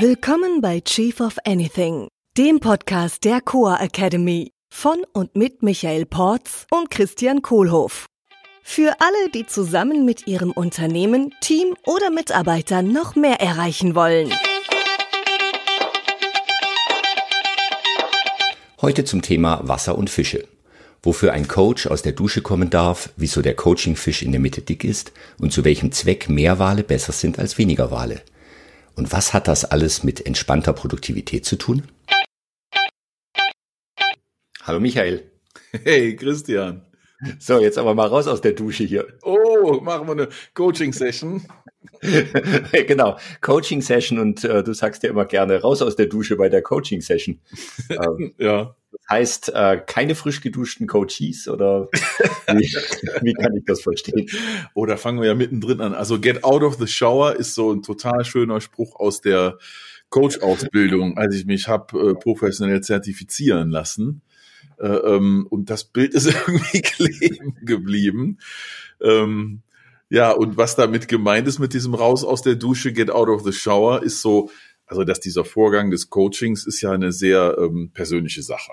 Willkommen 0.00 0.60
bei 0.60 0.80
Chief 0.80 1.20
of 1.20 1.36
Anything, 1.44 2.08
dem 2.36 2.58
Podcast 2.58 3.22
der 3.22 3.40
Coa 3.40 3.76
Academy 3.76 4.50
von 4.68 4.96
und 5.12 5.36
mit 5.36 5.62
Michael 5.62 6.04
Porz 6.04 6.66
und 6.72 6.90
Christian 6.90 7.42
Kohlhoff. 7.42 8.06
Für 8.64 8.96
alle, 8.98 9.30
die 9.32 9.46
zusammen 9.46 10.04
mit 10.04 10.26
ihrem 10.26 10.50
Unternehmen, 10.50 11.32
Team 11.40 11.76
oder 11.86 12.10
Mitarbeitern 12.10 12.92
noch 12.92 13.14
mehr 13.14 13.40
erreichen 13.40 13.94
wollen. 13.94 14.32
Heute 18.82 19.04
zum 19.04 19.22
Thema 19.22 19.60
Wasser 19.62 19.96
und 19.96 20.10
Fische. 20.10 20.48
Wofür 21.04 21.32
ein 21.32 21.46
Coach 21.46 21.86
aus 21.86 22.02
der 22.02 22.12
Dusche 22.12 22.42
kommen 22.42 22.68
darf, 22.68 23.10
wieso 23.16 23.42
der 23.42 23.54
Coachingfisch 23.54 24.22
in 24.22 24.32
der 24.32 24.40
Mitte 24.40 24.62
dick 24.62 24.82
ist 24.82 25.12
und 25.38 25.52
zu 25.52 25.64
welchem 25.64 25.92
Zweck 25.92 26.28
mehr 26.28 26.58
Wale 26.58 26.82
besser 26.82 27.12
sind 27.12 27.38
als 27.38 27.58
weniger 27.58 27.92
Wale. 27.92 28.22
Und 28.96 29.12
was 29.12 29.34
hat 29.34 29.48
das 29.48 29.64
alles 29.64 30.04
mit 30.04 30.24
entspannter 30.24 30.72
Produktivität 30.72 31.44
zu 31.44 31.56
tun? 31.56 31.82
Hallo 34.62 34.80
Michael. 34.80 35.30
Hey 35.82 36.14
Christian. 36.14 36.86
So, 37.40 37.58
jetzt 37.58 37.78
aber 37.78 37.96
mal 37.96 38.06
raus 38.06 38.28
aus 38.28 38.40
der 38.40 38.52
Dusche 38.52 38.84
hier. 38.84 39.18
Oh, 39.22 39.80
machen 39.80 40.06
wir 40.06 40.12
eine 40.12 40.28
Coaching-Session. 40.54 41.44
genau, 42.86 43.18
Coaching-Session 43.40 44.20
und 44.20 44.44
äh, 44.44 44.62
du 44.62 44.72
sagst 44.72 45.02
ja 45.02 45.10
immer 45.10 45.24
gerne 45.24 45.60
raus 45.60 45.82
aus 45.82 45.96
der 45.96 46.06
Dusche 46.06 46.36
bei 46.36 46.48
der 46.48 46.62
Coaching-Session. 46.62 47.40
ähm, 47.90 48.34
ja. 48.38 48.76
Heißt, 49.08 49.50
äh, 49.54 49.82
keine 49.86 50.14
frisch 50.14 50.40
geduschten 50.40 50.86
Coaches 50.86 51.46
oder 51.48 51.88
wie, 52.46 52.74
wie 53.22 53.34
kann 53.34 53.54
ich 53.54 53.64
das 53.66 53.82
verstehen? 53.82 54.30
Oder 54.72 54.96
fangen 54.96 55.20
wir 55.20 55.28
ja 55.28 55.34
mittendrin 55.34 55.80
an. 55.82 55.92
Also 55.92 56.18
get 56.18 56.42
out 56.42 56.62
of 56.62 56.78
the 56.78 56.86
shower 56.86 57.36
ist 57.36 57.54
so 57.54 57.72
ein 57.72 57.82
total 57.82 58.24
schöner 58.24 58.60
Spruch 58.62 58.96
aus 58.96 59.20
der 59.20 59.58
Coach-Ausbildung, 60.08 61.18
als 61.18 61.34
ich 61.34 61.44
mich 61.44 61.68
habe 61.68 62.10
äh, 62.10 62.14
professionell 62.14 62.80
zertifizieren 62.80 63.70
lassen. 63.70 64.22
Äh, 64.78 64.86
ähm, 64.86 65.46
und 65.50 65.70
das 65.70 65.84
Bild 65.84 66.14
ist 66.14 66.26
irgendwie 66.46 66.80
kleben 66.80 67.56
geblieben. 67.62 68.38
Ähm, 69.02 69.62
ja, 70.10 70.30
und 70.30 70.56
was 70.56 70.76
damit 70.76 71.08
gemeint 71.08 71.48
ist 71.48 71.58
mit 71.58 71.74
diesem 71.74 71.94
Raus 71.94 72.24
aus 72.24 72.42
der 72.42 72.54
Dusche, 72.54 72.92
get 72.92 73.10
out 73.10 73.28
of 73.28 73.42
the 73.42 73.52
shower, 73.52 74.02
ist 74.02 74.22
so, 74.22 74.50
also 74.86 75.04
dass 75.04 75.20
dieser 75.20 75.44
Vorgang 75.44 75.90
des 75.90 76.10
Coachings 76.10 76.66
ist 76.66 76.80
ja 76.80 76.92
eine 76.92 77.12
sehr 77.12 77.56
ähm, 77.58 77.90
persönliche 77.92 78.42
Sache. 78.42 78.72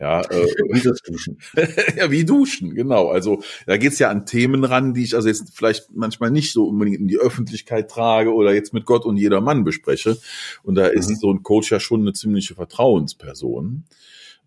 Ja, 0.00 0.20
äh, 0.22 0.46
wie 0.70 0.80
das 0.80 1.00
Duschen. 1.02 1.38
ja, 1.96 2.10
wie 2.10 2.24
Duschen, 2.24 2.74
genau. 2.74 3.08
Also 3.08 3.42
da 3.66 3.76
geht's 3.76 3.98
ja 3.98 4.10
an 4.10 4.26
Themen 4.26 4.64
ran, 4.64 4.94
die 4.94 5.04
ich 5.04 5.14
also 5.14 5.28
jetzt 5.28 5.52
vielleicht 5.54 5.94
manchmal 5.94 6.30
nicht 6.30 6.52
so 6.52 6.66
unbedingt 6.66 6.98
in 6.98 7.08
die 7.08 7.18
Öffentlichkeit 7.18 7.90
trage 7.90 8.32
oder 8.32 8.52
jetzt 8.52 8.74
mit 8.74 8.86
Gott 8.86 9.04
und 9.04 9.16
jeder 9.16 9.40
Mann 9.40 9.64
bespreche. 9.64 10.18
Und 10.62 10.74
da 10.74 10.88
mhm. 10.88 10.98
ist 10.98 11.20
so 11.20 11.32
ein 11.32 11.42
Coach 11.42 11.70
ja 11.70 11.80
schon 11.80 12.00
eine 12.00 12.12
ziemliche 12.12 12.54
Vertrauensperson. 12.54 13.84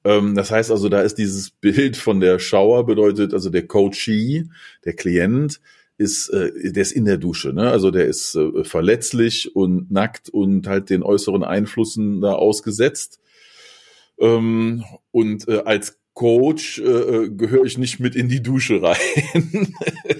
Ähm, 0.04 0.36
das 0.36 0.52
heißt 0.52 0.72
also, 0.72 0.90
da 0.90 1.02
ist 1.02 1.16
dieses 1.16 1.50
Bild 1.62 1.98
von 1.98 2.20
der 2.20 2.40
Schauer 2.40 2.86
bedeutet, 2.86 3.34
also 3.34 3.50
der 3.50 3.68
Coachee, 3.68 4.46
der 4.86 4.94
Klient, 4.94 5.60
ist, 5.98 6.30
äh, 6.30 6.72
der 6.72 6.84
ist 6.84 6.92
in 6.92 7.06
der 7.06 7.18
Dusche, 7.18 7.54
ne? 7.54 7.72
Also 7.72 7.90
der 7.90 8.06
ist 8.06 8.36
äh, 8.36 8.64
verletzlich 8.64 9.56
und 9.56 9.92
nackt 9.92 10.30
und 10.30 10.68
halt 10.68 10.90
den 10.92 11.02
äußeren 11.02 11.44
Einflüssen 11.44 12.22
da 12.22 12.34
ausgesetzt. 12.34 13.20
Ähm, 14.20 14.84
und 15.12 15.48
äh, 15.48 15.62
als 15.66 16.00
Coach 16.14 16.80
äh, 16.80 16.84
äh 16.84 17.30
gehöre 17.30 17.66
ich 17.66 17.78
nicht 17.78 18.00
mit 18.00 18.16
in 18.16 18.28
die 18.28 18.42
Dusche 18.42 18.82
rein. 18.82 18.98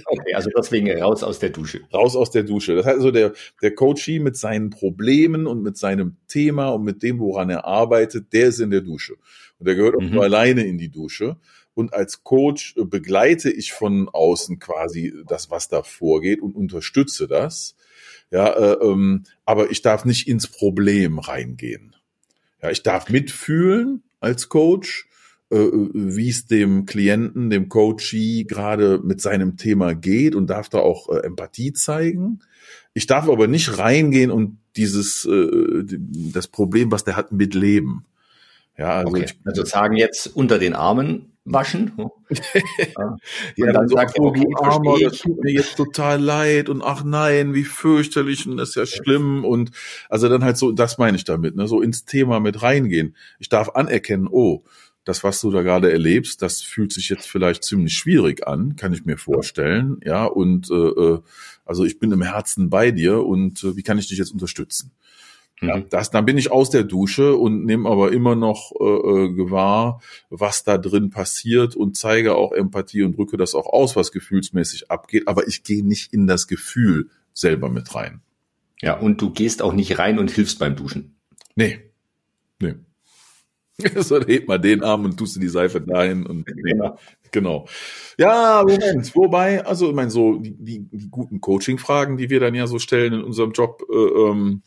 okay, 0.06 0.34
also 0.36 0.52
deswegen 0.56 0.92
raus 1.02 1.24
aus 1.24 1.40
der 1.40 1.50
Dusche. 1.50 1.82
Raus 1.92 2.16
aus 2.16 2.30
der 2.30 2.44
Dusche. 2.44 2.76
Das 2.76 2.86
heißt 2.86 2.98
also, 2.98 3.10
der, 3.10 3.34
der 3.64 3.74
Coachie 3.74 4.20
mit 4.20 4.38
seinen 4.38 4.70
Problemen 4.70 5.48
und 5.48 5.64
mit 5.64 5.76
seinem 5.76 6.18
Thema 6.28 6.70
und 6.70 6.84
mit 6.84 7.02
dem, 7.02 7.18
woran 7.18 7.50
er 7.50 7.66
arbeitet, 7.66 8.32
der 8.32 8.50
ist 8.50 8.60
in 8.60 8.70
der 8.70 8.82
Dusche. 8.82 9.16
Und 9.58 9.68
der 9.68 9.74
gehört 9.74 9.96
auch 9.96 10.02
mhm. 10.02 10.12
nur 10.12 10.24
alleine 10.24 10.68
in 10.68 10.78
die 10.78 10.90
Dusche. 10.90 11.38
Und 11.74 11.94
als 11.96 12.24
Coach 12.24 12.76
äh, 12.78 12.86
begleite 12.86 13.50
ich 13.50 13.74
von 13.74 14.08
außen 14.08 14.60
quasi 14.60 15.14
das, 15.28 15.50
was 15.50 15.68
da 15.68 15.82
vorgeht 15.82 16.42
und 16.42 16.56
unterstütze 16.56 17.28
das. 17.28 17.76
Ja, 18.30 18.50
äh, 18.50 18.78
ähm, 18.84 19.24
aber 19.46 19.72
ich 19.72 19.82
darf 19.82 20.06
nicht 20.06 20.28
ins 20.28 20.48
Problem 20.48 21.18
reingehen. 21.18 21.96
Ja, 22.62 22.72
ich 22.72 22.84
darf 22.84 23.10
mitfühlen 23.10 24.04
als 24.20 24.50
Coach, 24.50 25.08
äh, 25.50 25.58
wie 25.58 26.30
es 26.30 26.48
dem 26.48 26.86
Klienten, 26.86 27.50
dem 27.50 27.70
Coachee 27.70 28.44
gerade 28.44 29.00
mit 29.04 29.22
seinem 29.22 29.58
Thema 29.58 29.94
geht 29.94 30.36
und 30.36 30.48
darf 30.48 30.70
da 30.70 30.80
auch 30.80 31.10
äh, 31.10 31.20
Empathie 31.20 31.74
zeigen. 31.74 32.40
Ich 32.94 33.06
darf 33.06 33.30
aber 33.30 33.48
nicht 33.48 33.78
reingehen 33.78 34.32
und 34.32 34.58
dieses 34.76 35.26
äh, 35.26 35.84
das 35.88 36.48
Problem, 36.48 36.92
was 36.92 37.04
der 37.04 37.16
hat, 37.16 37.32
mitleben. 37.32 38.06
Ja, 38.78 39.00
also, 39.00 39.10
okay. 39.10 39.26
ich, 39.26 39.40
also 39.46 39.66
sagen 39.66 39.96
jetzt 39.96 40.28
unter 40.36 40.60
den 40.60 40.74
Armen 40.74 41.34
waschen. 41.46 41.94
ja, 43.56 43.68
und 43.68 43.74
dann 43.74 43.88
so, 43.88 43.96
sagt 43.96 44.18
er, 44.18 44.24
okay, 44.24 44.46
Armer, 44.62 44.98
das 45.02 45.20
tut 45.20 45.44
mir 45.44 45.52
jetzt 45.52 45.76
total 45.78 46.22
leid 46.22 46.70
und 46.70 46.82
ach 46.82 47.04
nein, 47.04 47.54
wie 47.54 47.64
fürchterlich 47.64 48.48
und 48.48 48.58
das 48.58 48.70
ist 48.70 48.76
ja 48.76 48.86
schlimm 48.86 49.46
und 49.46 49.72
also 50.10 50.28
dann 50.30 50.44
halt 50.44 50.58
so, 50.58 50.72
das 50.72 50.98
meine 50.98 51.18
ich 51.18 51.24
damit, 51.24 51.56
ne, 51.56 51.68
so 51.68 51.82
ins 51.82 52.06
Thema 52.06 52.40
mit 52.40 52.62
reingehen. 52.62 53.16
Ich 53.40 53.50
darf 53.50 53.70
anerkennen, 53.70 54.28
oh, 54.30 54.64
das, 55.06 55.24
was 55.24 55.40
du 55.40 55.52
da 55.52 55.62
gerade 55.62 55.90
erlebst, 55.90 56.42
das 56.42 56.62
fühlt 56.62 56.92
sich 56.92 57.08
jetzt 57.08 57.28
vielleicht 57.28 57.64
ziemlich 57.64 57.94
schwierig 57.94 58.46
an, 58.46 58.76
kann 58.76 58.92
ich 58.92 59.06
mir 59.06 59.18
vorstellen, 59.18 60.02
ja, 60.04 60.26
und 60.26 60.70
äh, 60.70 60.74
äh 60.74 61.20
also 61.66 61.84
ich 61.84 62.00
bin 62.00 62.12
im 62.14 62.22
Herzen 62.22 62.70
bei 62.70 62.92
dir 62.92 63.26
und 63.26 63.64
äh, 63.64 63.76
wie 63.76 63.84
kann 63.84 63.98
ich 63.98 64.08
dich 64.08 64.18
jetzt 64.18 64.32
unterstützen? 64.32 64.92
Ja, 65.62 65.78
mhm. 65.78 65.90
das, 65.90 66.12
dann 66.12 66.26
bin 66.26 66.38
ich 66.38 66.52
aus 66.52 66.70
der 66.70 66.84
Dusche 66.84 67.36
und 67.36 67.66
nehme 67.66 67.90
aber 67.90 68.12
immer 68.12 68.36
noch 68.36 68.72
äh, 68.80 68.84
äh, 68.84 69.34
gewahr, 69.34 70.02
was 70.30 70.64
da 70.64 70.78
drin 70.78 71.10
passiert 71.10 71.76
und 71.76 71.98
zeige 71.98 72.36
auch 72.36 72.52
Empathie 72.52 73.04
und 73.04 73.18
drücke 73.18 73.38
das 73.38 73.56
auch 73.56 73.66
aus, 73.66 73.96
was 73.96 74.12
gefühlsmäßig 74.12 74.92
abgeht. 74.92 75.28
Aber 75.28 75.48
ich 75.48 75.64
gehe 75.64 75.84
nicht 75.84 76.14
in 76.14 76.28
das 76.28 76.48
Gefühl 76.48 77.10
selber 77.34 77.70
mit 77.70 77.96
rein. 77.96 78.22
Ja, 78.82 79.00
und 79.00 79.22
du 79.22 79.32
gehst 79.32 79.64
auch 79.64 79.74
nicht 79.74 79.98
rein 79.98 80.20
und 80.20 80.30
hilfst 80.30 80.60
beim 80.60 80.76
Duschen. 80.76 81.16
Nee. 81.56 81.80
Nee. 82.60 82.76
So, 83.96 84.20
heb 84.20 84.48
mal 84.48 84.58
den 84.58 84.84
Arm 84.84 85.06
und 85.06 85.18
tust 85.18 85.36
du 85.36 85.40
die 85.40 85.50
Seife 85.50 85.80
dahin 85.80 86.26
und 86.26 86.48
ja, 86.66 86.98
genau. 87.32 87.68
Ja, 88.18 88.64
Moment. 88.68 89.16
Wobei, 89.16 89.64
also 89.64 89.90
ich 89.90 89.96
meine, 89.96 90.10
so 90.10 90.40
die, 90.40 90.56
die, 90.58 90.80
die 90.92 91.10
guten 91.10 91.42
Coaching-Fragen, 91.42 92.18
die 92.18 92.32
wir 92.32 92.40
dann 92.40 92.56
ja 92.56 92.66
so 92.66 92.80
stellen 92.80 93.14
in 93.14 93.24
unserem 93.24 93.52
Job, 93.52 93.84
äh, 93.92 93.96
ähm, 93.96 94.64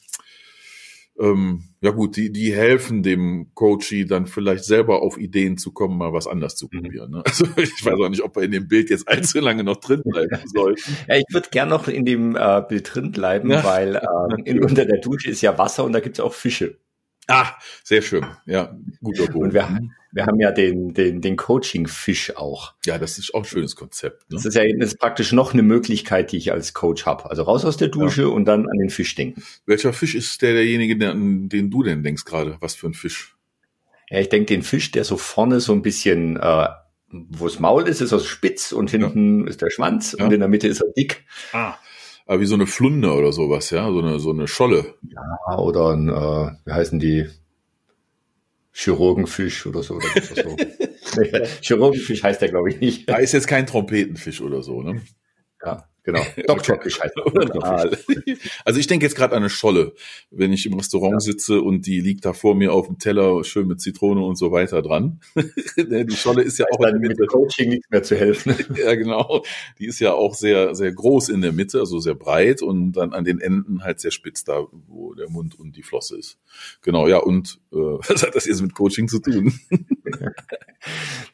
ähm, 1.21 1.65
ja 1.81 1.91
gut, 1.91 2.17
die, 2.17 2.33
die 2.33 2.55
helfen 2.55 3.03
dem 3.03 3.51
Coachie 3.55 4.07
dann 4.07 4.27
vielleicht 4.27 4.65
selber 4.65 5.03
auf 5.03 5.19
Ideen 5.19 5.59
zu 5.59 5.73
kommen, 5.73 5.99
mal 5.99 6.13
was 6.13 6.27
anders 6.27 6.57
zu 6.57 6.69
mhm. 6.71 6.83
probieren. 6.83 7.11
Ne? 7.11 7.23
Also 7.25 7.45
ich 7.57 7.85
weiß 7.85 7.95
auch 7.95 8.09
nicht, 8.09 8.23
ob 8.23 8.37
wir 8.37 8.43
in 8.43 8.53
dem 8.53 8.69
Bild 8.69 8.91
jetzt 8.91 9.07
allzu 9.09 9.41
lange 9.41 9.65
noch 9.65 9.77
drin 9.77 10.03
bleiben 10.05 10.39
sollten. 10.47 10.97
Ja, 11.09 11.17
ich 11.17 11.27
würde 11.31 11.49
gern 11.51 11.69
noch 11.69 11.89
in 11.89 12.05
dem 12.05 12.37
äh, 12.37 12.63
Bild 12.67 12.95
drin 12.95 13.13
bleiben, 13.13 13.51
ja. 13.51 13.63
weil 13.65 13.97
äh, 13.97 14.51
in, 14.51 14.63
unter 14.63 14.85
der 14.85 14.99
Dusche 14.99 15.31
ist 15.31 15.43
ja 15.43 15.59
Wasser 15.59 15.85
und 15.85 15.93
da 15.93 16.01
gibt's 16.01 16.21
auch 16.21 16.33
Fische. 16.35 16.79
Ah, 17.31 17.57
sehr 17.85 18.03
schön. 18.03 18.27
Ja, 18.47 18.77
guter 19.03 19.27
Punkt. 19.27 19.47
Und 19.47 19.55
wir, 19.55 19.69
wir 20.13 20.27
haben 20.27 20.41
ja 20.41 20.51
den, 20.51 20.93
den, 20.93 21.21
den 21.21 21.37
Coaching-Fisch 21.37 22.37
auch. 22.37 22.75
Ja, 22.85 22.99
das 22.99 23.19
ist 23.19 23.33
auch 23.35 23.41
ein 23.41 23.45
schönes 23.45 23.77
Konzept. 23.77 24.31
Ne? 24.31 24.37
Das 24.37 24.45
ist 24.45 24.55
ja 24.55 24.63
das 24.79 24.93
ist 24.93 24.99
praktisch 24.99 25.33
noch 25.33 25.53
eine 25.53 25.63
Möglichkeit, 25.63 26.33
die 26.33 26.37
ich 26.37 26.53
als 26.53 26.75
Coach 26.75 27.07
habe. 27.07 27.31
Also 27.31 27.45
raus 27.45 27.65
aus 27.65 27.77
der 27.77 27.89
Dusche 27.89 28.23
ja. 28.23 28.29
und 28.29 28.45
dann 28.47 28.69
an 28.69 28.79
den 28.79 28.91
Fisch 28.91 29.15
denken. 29.15 29.43
Welcher 29.67 29.93
Fisch 29.93 30.15
ist 30.15 30.43
der 30.43 30.55
derjenige, 30.55 30.97
der, 30.97 31.13
an 31.13 31.49
den 31.49 31.71
du 31.71 31.83
denn 31.83 32.03
denkst 32.03 32.25
gerade? 32.25 32.57
Was 32.61 32.75
für 32.75 32.89
ein 32.89 32.95
Fisch? 32.95 33.37
Ja, 34.09 34.19
ich 34.19 34.29
denke 34.29 34.47
den 34.47 34.63
Fisch, 34.63 34.91
der 34.91 35.05
so 35.05 35.17
vorne 35.17 35.61
so 35.61 35.73
ein 35.73 35.83
bisschen, 35.83 36.37
äh, 36.37 36.69
wo 37.11 37.47
das 37.47 37.61
Maul 37.61 37.87
ist, 37.87 38.01
ist 38.01 38.13
er 38.13 38.21
spitz 38.21 38.73
und 38.73 38.91
hinten 38.91 39.43
ja. 39.43 39.47
ist 39.49 39.63
der 39.63 39.71
Schwanz 39.71 40.17
ja. 40.19 40.25
und 40.25 40.33
in 40.33 40.41
der 40.41 40.49
Mitte 40.49 40.67
ist 40.67 40.81
er 40.81 40.93
dick. 40.97 41.25
Ah. 41.53 41.77
Aber 42.31 42.39
wie 42.39 42.47
so 42.47 42.55
eine 42.55 42.69
Flunde 42.69 43.13
oder 43.13 43.33
sowas, 43.33 43.71
ja, 43.71 43.91
so 43.91 43.99
eine, 43.99 44.21
so 44.21 44.31
eine 44.31 44.47
Scholle. 44.47 44.95
Ja, 45.03 45.59
oder 45.59 45.89
ein, 45.89 46.09
äh, 46.09 46.53
wie 46.65 46.73
heißen 46.73 47.01
die? 47.01 47.27
Chirurgenfisch 48.71 49.67
oder 49.67 49.83
so. 49.83 49.97
Oder 49.97 50.07
so. 50.37 50.57
Chirurgenfisch 51.61 52.23
heißt 52.23 52.41
der, 52.41 52.51
glaube 52.51 52.71
ich, 52.71 52.79
nicht. 52.79 53.09
Da 53.09 53.17
ist 53.17 53.33
jetzt 53.33 53.49
kein 53.49 53.67
Trompetenfisch 53.67 54.43
oder 54.43 54.63
so, 54.63 54.81
ne? 54.81 55.03
Ja. 55.65 55.89
Genau. 56.03 56.21
Doktorfisch 56.47 57.01
heißt 57.03 57.15
Also 58.65 58.81
ich 58.81 58.87
denke 58.87 59.07
jetzt 59.07 59.17
gerade 59.17 59.35
an 59.35 59.43
eine 59.43 59.51
Scholle, 59.51 59.95
wenn 60.31 60.53
ich 60.53 60.67
im 60.67 60.75
Restaurant 60.75 61.15
ja. 61.15 61.21
sitze 61.21 61.61
und 61.61 61.87
die 61.87 62.01
liegt 62.01 62.25
da 62.25 62.33
vor 62.33 62.55
mir 62.55 62.73
auf 62.73 62.87
dem 62.87 62.99
Teller, 62.99 63.45
schön 63.45 63.67
mit 63.67 63.81
Zitrone 63.81 64.23
und 64.23 64.37
so 64.37 64.53
weiter 64.53 64.83
dran. 64.83 65.21
die 65.77 66.17
Scholle 66.17 66.43
ist 66.43 66.59
ja 66.59 66.67
auch 66.71 66.81
dann 66.81 67.01
mit 67.01 67.19
Coaching 67.29 67.71
nichts 67.71 67.91
mehr 67.91 68.03
zu 68.03 68.17
helfen. 68.17 68.55
ja, 68.77 68.95
genau. 68.95 69.45
Die 69.79 69.87
ist 69.87 70.01
ja 70.01 70.13
auch 70.13 70.35
sehr, 70.35 70.75
sehr 70.75 70.93
groß 70.93 71.29
in 71.29 71.43
der 71.43 71.53
Mitte, 71.53 71.81
also 71.81 71.99
sehr 71.99 72.15
breit 72.15 72.63
und 72.63 72.93
dann 72.93 73.13
an 73.13 73.25
den 73.25 73.41
Enden 73.41 73.85
halt 73.85 74.01
sehr 74.01 74.11
spitz 74.11 74.45
da, 74.45 74.67
wo 74.87 75.15
der 75.15 75.29
Mund 75.29 75.59
und 75.59 75.77
die 75.77 75.83
Flosse 75.83 76.19
ist. 76.19 76.39
Genau, 76.83 77.09
ja. 77.09 77.19
Und 77.19 77.61
äh, 77.73 77.77
was 77.77 78.23
hat 78.23 78.35
das 78.35 78.47
jetzt 78.47 78.63
mit 78.63 78.75
Coaching 78.75 79.09
zu 79.09 79.19
tun? 79.19 79.53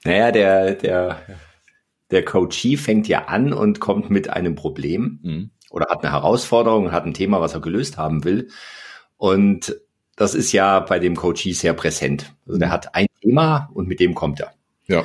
naja, 0.05 0.33
der, 0.33 0.75
der 0.75 1.21
der 2.11 2.25
Coachee 2.25 2.77
fängt 2.77 3.09
ja 3.09 3.27
an 3.27 3.53
und 3.53 3.81
kommt 3.81 4.11
mit 4.11 4.31
einem 4.31 4.55
Problem 4.55 5.21
mhm. 5.23 5.51
oder 5.71 5.87
hat 5.91 6.05
eine 6.05 6.13
Herausforderung, 6.13 6.93
hat 6.93 7.05
ein 7.05 7.15
Thema, 7.15 7.41
was 7.41 7.55
er 7.55 7.61
gelöst 7.61 7.97
haben 7.97 8.25
will. 8.25 8.49
Und 9.17 9.77
das 10.17 10.35
ist 10.35 10.53
ja 10.53 10.81
bei 10.81 10.99
dem 10.99 11.17
Coachie 11.17 11.53
sehr 11.53 11.75
präsent. 11.75 12.35
Also 12.47 12.59
der 12.59 12.71
hat 12.71 12.95
ein 12.95 13.07
Thema 13.21 13.71
und 13.75 13.89
mit 13.89 14.01
dem 14.01 14.15
kommt 14.15 14.41
er. 14.41 14.53
Ja. 14.87 15.05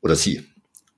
Oder 0.00 0.16
sie. 0.16 0.46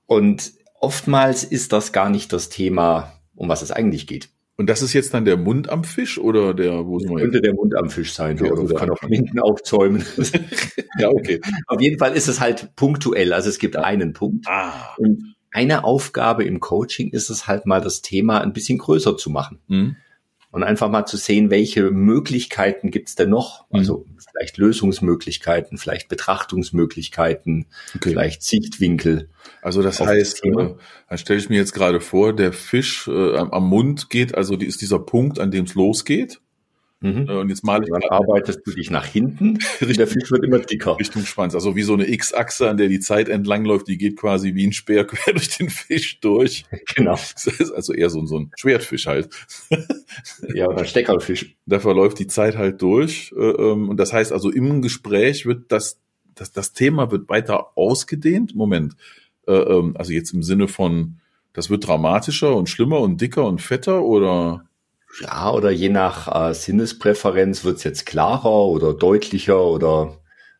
Und 0.05 0.53
oftmals 0.79 1.43
ist 1.43 1.73
das 1.73 1.91
gar 1.91 2.09
nicht 2.09 2.33
das 2.33 2.49
Thema, 2.49 3.13
um 3.35 3.49
was 3.49 3.61
es 3.61 3.71
eigentlich 3.71 4.07
geht. 4.07 4.29
Und 4.61 4.67
das 4.67 4.83
ist 4.83 4.93
jetzt 4.93 5.15
dann 5.15 5.25
der 5.25 5.37
Mund 5.37 5.69
am 5.69 5.83
Fisch 5.83 6.19
oder 6.19 6.53
der, 6.53 6.85
wo 6.85 6.99
sind 6.99 7.09
wir 7.09 7.17
Könnte 7.17 7.41
der 7.41 7.55
Mund 7.55 7.75
am 7.75 7.89
Fisch 7.89 8.13
sein, 8.13 8.39
Okay, 8.39 8.51
oder 8.51 8.61
also 8.61 8.75
kann 8.75 8.91
auch 8.91 8.99
hinten 8.99 9.39
aufzäumen. 9.39 10.05
Ja, 10.99 11.09
okay. 11.09 11.39
Auf 11.65 11.81
jeden 11.81 11.97
Fall 11.97 12.13
ist 12.13 12.27
es 12.27 12.39
halt 12.39 12.75
punktuell. 12.75 13.33
Also 13.33 13.49
es 13.49 13.57
gibt 13.57 13.75
einen 13.75 14.13
Punkt. 14.13 14.45
Ah. 14.47 14.93
Und 14.97 15.35
eine 15.49 15.83
Aufgabe 15.83 16.43
im 16.43 16.59
Coaching 16.59 17.09
ist 17.11 17.31
es 17.31 17.47
halt 17.47 17.65
mal, 17.65 17.81
das 17.81 18.03
Thema 18.03 18.41
ein 18.41 18.53
bisschen 18.53 18.77
größer 18.77 19.17
zu 19.17 19.31
machen. 19.31 19.57
Hm. 19.67 19.95
Und 20.51 20.63
einfach 20.63 20.89
mal 20.89 21.05
zu 21.05 21.15
sehen, 21.15 21.49
welche 21.49 21.91
Möglichkeiten 21.91 22.91
gibt's 22.91 23.15
denn 23.15 23.29
noch? 23.29 23.65
Mhm. 23.69 23.79
Also 23.79 24.05
vielleicht 24.29 24.57
Lösungsmöglichkeiten, 24.57 25.77
vielleicht 25.77 26.09
Betrachtungsmöglichkeiten, 26.09 27.67
Okay. 27.95 28.09
vielleicht 28.09 28.43
Sichtwinkel. 28.43 29.29
Also 29.61 29.81
das 29.81 29.97
das 29.97 30.07
heißt, 30.07 30.41
Thema. 30.41 30.61
äh, 30.61 30.75
dann 31.09 31.17
stelle 31.17 31.39
ich 31.39 31.49
mir 31.49 31.57
jetzt 31.57 31.73
gerade 31.73 32.01
vor, 32.01 32.33
der 32.33 32.53
Fisch 32.53 33.07
äh, 33.07 33.37
am, 33.37 33.51
am 33.51 33.67
Mund 33.67 34.09
geht, 34.09 34.35
also 34.35 34.55
die, 34.57 34.65
ist 34.65 34.81
dieser 34.81 34.99
Punkt, 34.99 35.39
an 35.39 35.51
dem 35.51 35.65
es 35.65 35.73
losgeht. 35.73 36.41
Mhm. 37.01 37.27
Äh, 37.27 37.33
und 37.33 37.49
jetzt 37.49 37.63
male 37.63 37.83
ich 37.83 37.89
Dann 37.91 38.03
arbeitest 38.09 38.61
du 38.65 38.71
dich 38.71 38.91
nach 38.91 39.05
hinten 39.05 39.57
und 39.81 39.97
der 39.97 40.07
Fisch 40.07 40.29
wird 40.31 40.43
immer 40.43 40.59
dicker. 40.59 40.97
Richtung 40.99 41.25
Schwanz. 41.25 41.55
Also 41.55 41.75
wie 41.75 41.81
so 41.81 41.93
eine 41.93 42.07
X-Achse, 42.07 42.69
an 42.69 42.77
der 42.77 42.87
die 42.87 42.99
Zeit 42.99 43.27
entlangläuft, 43.27 43.87
die 43.87 43.97
geht 43.97 44.17
quasi 44.17 44.53
wie 44.53 44.67
ein 44.67 44.71
Speer 44.71 45.05
quer 45.07 45.33
durch 45.33 45.57
den 45.57 45.69
Fisch 45.69 46.19
durch. 46.19 46.63
Genau. 46.95 47.13
Das 47.13 47.47
ist 47.47 47.71
also 47.71 47.93
eher 47.93 48.09
so, 48.09 48.25
so 48.25 48.39
ein 48.39 48.51
Schwertfisch 48.55 49.07
halt. 49.07 49.29
Ja, 50.53 50.67
oder 50.67 50.83
Steckerfisch. 50.83 51.55
Da 51.65 51.79
verläuft 51.79 52.19
die 52.19 52.27
Zeit 52.27 52.57
halt 52.57 52.81
durch. 52.81 53.33
Äh, 53.35 53.39
ähm, 53.39 53.87
und 53.87 53.97
das 53.97 54.11
heißt 54.11 54.33
also, 54.33 54.51
im 54.51 54.81
Gespräch 54.81 55.45
wird 55.45 55.71
das, 55.71 55.99
das, 56.35 56.51
das 56.51 56.73
Thema 56.73 57.11
wird 57.11 57.29
weiter 57.29 57.77
ausgedehnt. 57.77 58.53
Moment. 58.55 58.95
Äh, 59.47 59.53
ähm, 59.53 59.95
also 59.97 60.11
jetzt 60.11 60.33
im 60.33 60.43
Sinne 60.43 60.67
von, 60.67 61.21
das 61.53 61.69
wird 61.69 61.87
dramatischer 61.87 62.55
und 62.55 62.69
schlimmer 62.69 62.99
und 62.99 63.21
dicker 63.21 63.45
und 63.45 63.61
fetter 63.61 64.03
oder? 64.03 64.65
Ja, 65.19 65.51
oder 65.51 65.71
je 65.71 65.89
nach 65.89 66.49
äh, 66.49 66.53
Sinnespräferenz 66.53 67.63
wird's 67.63 67.83
jetzt 67.83 68.05
klarer 68.05 68.65
oder 68.67 68.93
deutlicher 68.93 69.61
oder 69.63 70.17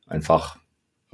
einfach 0.08 0.58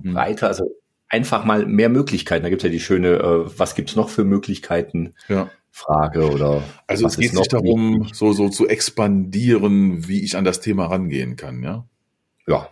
Hm. 0.01 0.13
breiter. 0.13 0.47
Also 0.47 0.65
einfach 1.09 1.43
mal 1.45 1.65
mehr 1.65 1.89
Möglichkeiten. 1.89 2.43
Da 2.43 2.49
gibt's 2.49 2.63
ja 2.63 2.69
die 2.69 2.79
schöne, 2.79 3.13
äh, 3.17 3.59
was 3.59 3.75
gibt's 3.75 3.95
noch 3.95 4.09
für 4.09 4.23
Möglichkeiten? 4.23 5.13
Ja. 5.27 5.49
Frage 5.71 6.31
oder 6.31 6.63
Also 6.87 7.05
was 7.05 7.13
es 7.13 7.19
geht 7.19 7.33
nicht 7.33 7.53
darum, 7.53 8.07
so, 8.11 8.33
so 8.33 8.49
zu 8.49 8.67
expandieren, 8.67 10.07
wie 10.07 10.23
ich 10.23 10.35
an 10.35 10.43
das 10.43 10.59
Thema 10.61 10.87
rangehen 10.87 11.35
kann, 11.35 11.61
ja? 11.61 11.85
Ja, 12.47 12.69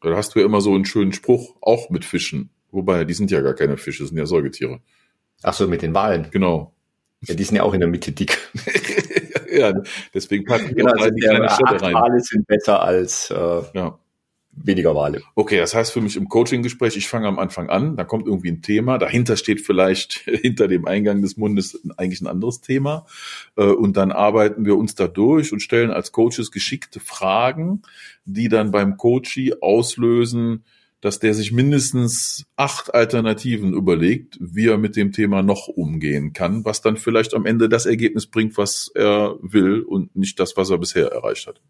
Da 0.00 0.16
hast 0.16 0.34
du 0.34 0.38
ja 0.40 0.46
immer 0.46 0.60
so 0.62 0.74
einen 0.74 0.84
schönen 0.86 1.12
Spruch, 1.12 1.56
auch 1.60 1.90
mit 1.90 2.04
Fischen. 2.06 2.48
Wobei, 2.70 3.04
die 3.04 3.14
sind 3.14 3.30
ja 3.30 3.40
gar 3.42 3.54
keine 3.54 3.76
Fische, 3.76 4.06
sind 4.06 4.16
ja 4.16 4.24
Säugetiere. 4.26 4.80
ach 5.42 5.52
so 5.54 5.66
mit 5.68 5.82
den 5.82 5.92
Wahlen. 5.94 6.28
Genau. 6.30 6.72
Ja, 7.22 7.34
die 7.34 7.44
sind 7.44 7.56
ja 7.56 7.62
auch 7.64 7.74
in 7.74 7.80
der 7.80 7.88
Mitte 7.88 8.12
dick. 8.12 8.38
ja, 9.52 9.72
deswegen 10.14 10.44
packen 10.44 10.68
wir 10.68 10.84
Genau, 10.84 10.92
also 10.92 11.10
die 11.10 11.20
kleine 11.20 11.50
acht 11.50 11.82
rein. 11.82 11.94
Wale 11.94 12.20
sind 12.20 12.46
besser 12.46 12.82
als 12.82 13.30
äh, 13.30 13.62
Ja. 13.74 13.98
weniger 14.52 14.94
Wale. 14.94 15.22
Okay, 15.34 15.58
das 15.58 15.74
heißt 15.74 15.92
für 15.92 16.00
mich 16.00 16.16
im 16.16 16.28
Coaching-Gespräch, 16.28 16.96
ich 16.96 17.08
fange 17.08 17.28
am 17.28 17.38
Anfang 17.38 17.70
an, 17.70 17.96
da 17.96 18.04
kommt 18.04 18.26
irgendwie 18.26 18.50
ein 18.50 18.62
Thema, 18.62 18.98
dahinter 18.98 19.36
steht 19.36 19.60
vielleicht 19.60 20.12
hinter 20.42 20.66
dem 20.68 20.86
Eingang 20.86 21.22
des 21.22 21.36
Mundes 21.36 21.80
eigentlich 21.96 22.20
ein 22.20 22.26
anderes 22.26 22.60
Thema 22.60 23.06
äh, 23.56 23.64
und 23.64 23.96
dann 23.96 24.10
arbeiten 24.12 24.64
wir 24.64 24.76
uns 24.76 24.94
da 24.94 25.06
durch 25.06 25.52
und 25.52 25.60
stellen 25.60 25.90
als 25.90 26.12
Coaches 26.12 26.50
geschickte 26.50 27.00
Fragen, 27.00 27.82
die 28.24 28.48
dann 28.48 28.70
beim 28.72 28.96
Coachee 28.96 29.54
auslösen, 29.60 30.64
dass 31.00 31.18
der 31.20 31.32
sich 31.34 31.52
mindestens 31.52 32.44
acht 32.56 32.92
Alternativen 32.94 33.72
überlegt, 33.72 34.36
wie 34.40 34.66
er 34.66 34.78
mit 34.78 34.96
dem 34.96 35.12
Thema 35.12 35.42
noch 35.42 35.68
umgehen 35.68 36.32
kann, 36.32 36.64
was 36.64 36.80
dann 36.80 36.96
vielleicht 36.96 37.34
am 37.34 37.46
Ende 37.46 37.68
das 37.68 37.86
Ergebnis 37.86 38.26
bringt, 38.26 38.56
was 38.58 38.90
er 38.94 39.36
will 39.40 39.82
und 39.82 40.16
nicht 40.16 40.40
das, 40.40 40.56
was 40.56 40.70
er 40.70 40.78
bisher 40.78 41.08
erreicht 41.12 41.46
hat. 41.46 41.60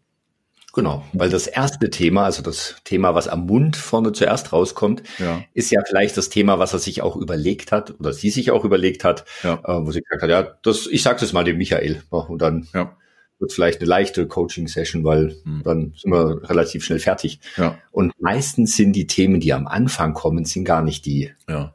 Genau, 0.73 1.03
weil 1.13 1.29
das 1.31 1.47
erste 1.47 1.89
Thema, 1.89 2.25
also 2.25 2.43
das 2.43 2.75
Thema, 2.83 3.15
was 3.15 3.27
am 3.27 3.47
Mund 3.47 3.75
vorne 3.75 4.11
zuerst 4.11 4.53
rauskommt, 4.53 5.01
Ja. 5.17 5.43
ist 5.53 5.71
ja 5.71 5.81
vielleicht 5.87 6.15
das 6.15 6.29
Thema, 6.29 6.59
was 6.59 6.73
er 6.73 6.79
sich 6.79 7.01
auch 7.01 7.15
überlegt 7.15 7.71
hat 7.71 7.99
oder 7.99 8.13
sie 8.13 8.29
sich 8.29 8.51
auch 8.51 8.63
überlegt 8.65 9.03
hat, 9.03 9.25
Ja. 9.43 9.55
äh, 9.65 9.85
wo 9.85 9.91
sie 9.91 10.01
gesagt 10.01 10.21
hat, 10.21 10.29
ja, 10.29 10.43
das, 10.61 10.85
ich 10.85 11.01
sag 11.01 11.17
das 11.19 11.33
mal 11.33 11.43
dem 11.43 11.57
Michael. 11.57 12.03
Und 12.11 12.41
dann 12.41 12.67
Ja. 12.73 12.95
Wird 13.39 13.53
vielleicht 13.53 13.79
eine 13.79 13.87
leichte 13.89 14.27
Coaching-Session, 14.27 15.03
weil 15.03 15.37
Hm. 15.43 15.61
dann 15.63 15.93
sind 15.97 16.11
wir 16.11 16.49
relativ 16.49 16.83
schnell 16.83 16.99
fertig. 16.99 17.39
Ja. 17.57 17.77
Und 17.91 18.13
meistens 18.19 18.75
sind 18.75 18.93
die 18.93 19.07
Themen, 19.07 19.39
die 19.39 19.53
am 19.53 19.67
Anfang 19.67 20.13
kommen, 20.13 20.45
sind 20.45 20.65
gar 20.65 20.81
nicht 20.83 21.05
die, 21.05 21.31
Ja. 21.47 21.73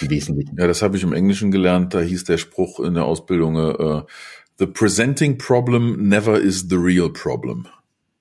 die 0.00 0.10
wesentlichen. 0.10 0.56
Ja, 0.58 0.66
das 0.66 0.82
habe 0.82 0.96
ich 0.96 1.02
im 1.02 1.12
Englischen 1.12 1.50
gelernt. 1.50 1.94
Da 1.94 2.00
hieß 2.00 2.24
der 2.24 2.38
Spruch 2.38 2.80
in 2.80 2.94
der 2.94 3.04
Ausbildung, 3.04 3.56
äh, 3.56 4.02
the 4.58 4.66
presenting 4.66 5.38
problem 5.38 6.08
never 6.08 6.38
is 6.40 6.66
the 6.68 6.76
real 6.76 7.10
problem. 7.10 7.66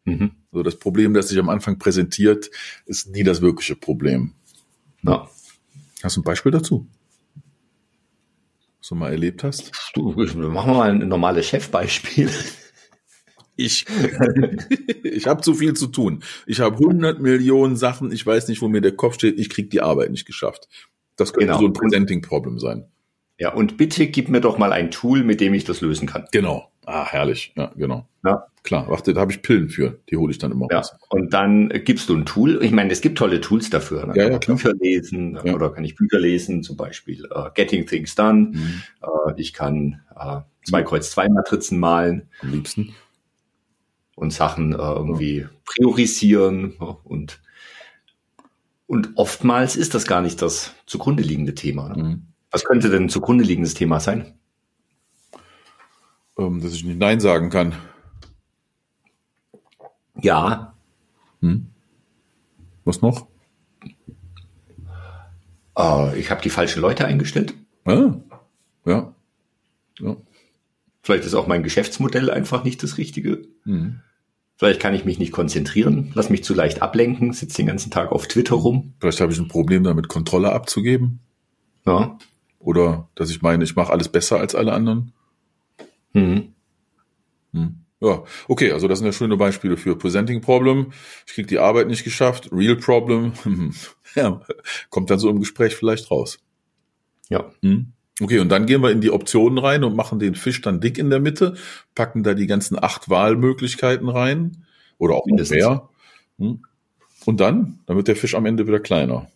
Mhm. 0.06 0.32
So 0.52 0.64
das 0.64 0.78
Problem, 0.78 1.14
das 1.14 1.28
sich 1.30 1.38
am 1.38 1.50
Anfang 1.50 1.78
präsentiert, 1.78 2.50
ist 2.86 3.10
nie 3.12 3.24
das 3.24 3.42
wirkliche 3.42 3.76
Problem. 3.76 4.34
Ja. 5.04 5.28
Hast 6.02 6.16
du 6.16 6.22
ein 6.22 6.24
Beispiel 6.24 6.52
dazu? 6.52 6.88
Du 8.88 8.96
mal 8.96 9.12
erlebt 9.12 9.44
hast? 9.44 9.72
Du, 9.94 10.12
machen 10.12 10.42
wir 10.42 10.50
mal 10.50 10.90
ein 10.90 11.08
normales 11.08 11.48
Chefbeispiel. 11.48 12.30
Ich, 13.56 13.86
ich 15.04 15.28
habe 15.28 15.42
zu 15.42 15.54
viel 15.54 15.74
zu 15.74 15.88
tun. 15.88 16.24
Ich 16.48 16.62
habe 16.62 16.76
100 16.78 17.20
Millionen 17.20 17.76
Sachen. 17.76 18.12
Ich 18.12 18.26
weiß 18.26 18.48
nicht, 18.48 18.62
wo 18.62 18.68
mir 18.70 18.82
der 18.82 18.96
Kopf 18.96 19.16
steht. 19.16 19.38
Ich 19.38 19.50
krieg 19.50 19.70
die 19.70 19.82
Arbeit 19.82 20.12
nicht 20.12 20.26
geschafft. 20.26 20.70
Das 21.18 21.34
könnte 21.34 21.48
Genau. 21.48 21.60
so 21.60 21.66
ein 21.66 21.74
presenting 21.74 22.22
problem 22.22 22.58
sein. 22.58 22.86
Ja, 23.38 23.54
und 23.54 23.78
bitte 23.78 24.08
gib 24.08 24.30
mir 24.30 24.42
doch 24.42 24.58
mal 24.58 24.72
ein 24.72 24.92
Tool, 24.92 25.24
mit 25.24 25.42
dem 25.42 25.54
ich 25.54 25.66
das 25.66 25.82
lösen 25.82 26.08
kann. 26.08 26.26
Genau. 26.32 26.69
Ah, 26.86 27.06
herrlich. 27.06 27.54
Ja, 27.56 27.72
genau. 27.76 28.08
Ja. 28.26 28.46
Klar. 28.64 28.90
Warte, 28.90 29.14
da 29.14 29.22
habe 29.22 29.32
ich 29.32 29.42
Pillen 29.42 29.70
für. 29.70 30.00
Die 30.10 30.18
hole 30.18 30.32
ich 30.32 30.38
dann 30.38 30.52
immer 30.52 30.68
Ja, 30.70 30.78
raus. 30.80 30.94
und 31.10 31.34
dann 31.34 31.72
äh, 31.72 31.80
gibst 31.80 32.10
du 32.10 32.16
ein 32.16 32.26
Tool. 32.26 32.60
Ich 32.62 32.72
meine, 32.72 32.92
es 32.92 33.00
gibt 33.00 33.18
tolle 33.18 33.40
Tools 33.40 33.70
dafür. 33.70 34.06
Ne? 34.06 34.14
Ja, 34.18 34.24
ja, 34.24 34.30
Kann 34.32 34.40
klar. 34.42 34.58
Bücher 34.58 34.74
lesen 34.80 35.40
Ja. 35.44 35.54
oder 35.56 35.72
kann 35.72 35.86
ich 35.86 35.96
Bücher 35.96 36.20
lesen, 36.20 36.62
zum 36.62 36.76
Beispiel 36.76 37.26
äh, 37.34 37.50
Getting 37.56 37.86
Things 37.86 38.16
Done. 38.16 38.52
Mhm. 38.54 38.82
Äh, 39.02 39.34
ich 39.38 39.54
kann 39.54 40.02
äh, 40.20 40.42
zwei 40.66 40.84
Kreuz 40.84 41.10
zwei 41.12 41.30
Matrizen 41.30 41.80
malen 41.80 42.28
Am 42.42 42.52
liebsten. 42.52 42.94
und 44.16 44.34
Sachen 44.34 44.74
irgendwie 44.74 45.48
priorisieren 45.66 46.74
und 47.04 47.40
und 48.88 49.12
oftmals 49.16 49.76
ist 49.76 49.94
das 49.94 50.06
gar 50.08 50.22
nicht 50.22 50.42
das 50.42 50.74
zugrunde 50.88 51.22
liegende 51.24 51.54
Thema. 51.56 51.96
Ne? 51.96 52.04
Mhm. 52.04 52.22
Was 52.52 52.66
könnte 52.66 52.90
denn 52.90 53.04
ein 53.04 53.10
zugrunde 53.10 53.44
liegendes 53.44 53.74
Thema 53.76 54.00
sein? 54.00 54.34
Ähm, 56.40 56.62
dass 56.62 56.74
ich 56.74 56.84
nicht 56.84 57.00
Nein 57.00 57.20
sagen 57.20 57.50
kann. 57.50 57.74
Ja, 60.22 60.74
Hm? 61.42 61.68
Was 62.84 63.02
noch? 63.02 63.28
äh, 65.78 66.20
ich 66.20 66.32
habe 66.32 66.42
die 66.42 66.50
falschen 66.50 66.82
Leute 66.82 67.06
eingestellt. 67.06 67.54
Ah, 67.86 68.16
ja. 68.86 69.14
ja. 70.00 70.18
Vielleicht 71.02 71.26
ist 71.26 71.34
auch 71.34 71.48
mein 71.48 71.64
Geschäftsmodell 71.64 72.30
einfach 72.30 72.64
nicht 72.64 72.84
das 72.84 72.98
Richtige. 72.98 73.44
Mhm. 73.64 74.02
Vielleicht 74.58 74.82
kann 74.82 74.94
ich 74.94 75.06
mich 75.06 75.20
nicht 75.20 75.32
konzentrieren, 75.32 76.12
lass 76.16 76.30
mich 76.30 76.44
zu 76.44 76.54
leicht 76.54 76.82
ablenken, 76.82 77.32
sitze 77.32 77.58
den 77.58 77.68
ganzen 77.68 77.92
Tag 77.92 78.12
auf 78.12 78.28
Twitter 78.28 78.56
rum. 78.56 78.94
Vielleicht 79.00 79.22
habe 79.22 79.32
ich 79.32 79.40
ein 79.40 79.48
Problem 79.48 79.86
damit, 79.86 80.10
Kontrolle 80.10 80.52
abzugeben. 80.52 81.20
Ja. 81.86 82.18
Oder 82.60 83.08
dass 83.16 83.30
ich 83.30 83.42
meine, 83.42 83.64
ich 83.64 83.78
mache 83.78 83.94
alles 83.94 84.10
besser 84.10 84.38
als 84.38 84.56
alle 84.56 84.74
anderen. 84.74 85.14
Mhm. 86.14 86.54
Hm. 87.54 87.76
Ja, 88.02 88.24
okay, 88.48 88.72
also 88.72 88.88
das 88.88 89.00
sind 89.00 89.08
ja 89.08 89.12
schöne 89.12 89.36
Beispiele 89.36 89.76
für 89.76 89.98
Presenting 89.98 90.42
Problem. 90.42 90.94
Ich 91.28 91.34
krieg 91.34 91.48
die 91.48 91.60
Arbeit 91.60 91.88
nicht 91.88 92.06
geschafft. 92.06 92.50
Real 92.52 92.78
Problem. 92.78 93.34
ja, 94.16 94.42
kommt 94.90 95.10
dann 95.10 95.20
so 95.20 95.30
im 95.30 95.40
Gespräch 95.40 95.76
vielleicht 95.76 96.10
raus. 96.10 96.40
Ja. 97.30 97.52
Hm. 97.62 97.92
Okay, 98.22 98.40
und 98.40 98.50
dann 98.50 98.66
gehen 98.66 98.82
wir 98.82 98.92
in 98.92 99.02
die 99.02 99.12
Optionen 99.12 99.58
rein 99.58 99.84
und 99.84 99.96
machen 99.96 100.20
den 100.20 100.36
Fisch 100.36 100.62
dann 100.62 100.82
dick 100.82 100.98
in 100.98 101.10
der 101.10 101.20
Mitte, 101.20 101.56
packen 101.96 102.24
da 102.24 102.34
die 102.34 102.48
ganzen 102.48 102.82
acht 102.82 103.10
Wahlmöglichkeiten 103.10 104.10
rein 104.10 104.66
oder 104.98 105.16
auch 105.16 105.26
Mindestens. 105.26 105.58
mehr. 105.58 105.90
Hm. 106.38 106.64
Und 107.26 107.40
dann, 107.40 107.80
dann 107.86 107.98
wird 107.98 108.08
der 108.08 108.16
Fisch 108.16 108.36
am 108.36 108.46
Ende 108.46 108.66
wieder 108.66 108.80
kleiner. 108.80 109.30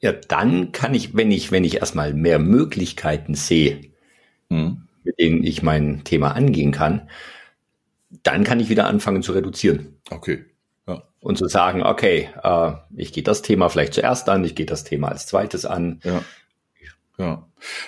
Ja, 0.00 0.12
dann 0.12 0.72
kann 0.72 0.94
ich, 0.94 1.14
wenn 1.14 1.30
ich, 1.30 1.52
wenn 1.52 1.64
ich 1.64 1.76
erstmal 1.76 2.14
mehr 2.14 2.38
Möglichkeiten 2.38 3.34
sehe, 3.34 3.80
Hm. 4.50 4.88
mit 5.04 5.18
denen 5.18 5.44
ich 5.44 5.62
mein 5.62 6.02
Thema 6.04 6.32
angehen 6.34 6.72
kann, 6.72 7.08
dann 8.22 8.44
kann 8.44 8.60
ich 8.60 8.68
wieder 8.68 8.86
anfangen 8.86 9.22
zu 9.22 9.32
reduzieren 9.32 9.98
Okay. 10.10 10.44
Ja. 10.88 11.02
und 11.20 11.38
zu 11.38 11.46
sagen, 11.46 11.82
okay, 11.82 12.28
äh, 12.42 12.72
ich 12.96 13.12
gehe 13.12 13.22
das 13.22 13.42
Thema 13.42 13.68
vielleicht 13.68 13.94
zuerst 13.94 14.28
an, 14.28 14.44
ich 14.44 14.54
gehe 14.56 14.66
das 14.66 14.82
Thema 14.84 15.08
als 15.08 15.26
zweites 15.26 15.64
an. 15.66 16.00
Ja. 16.02 16.22
Ja. 17.20 17.46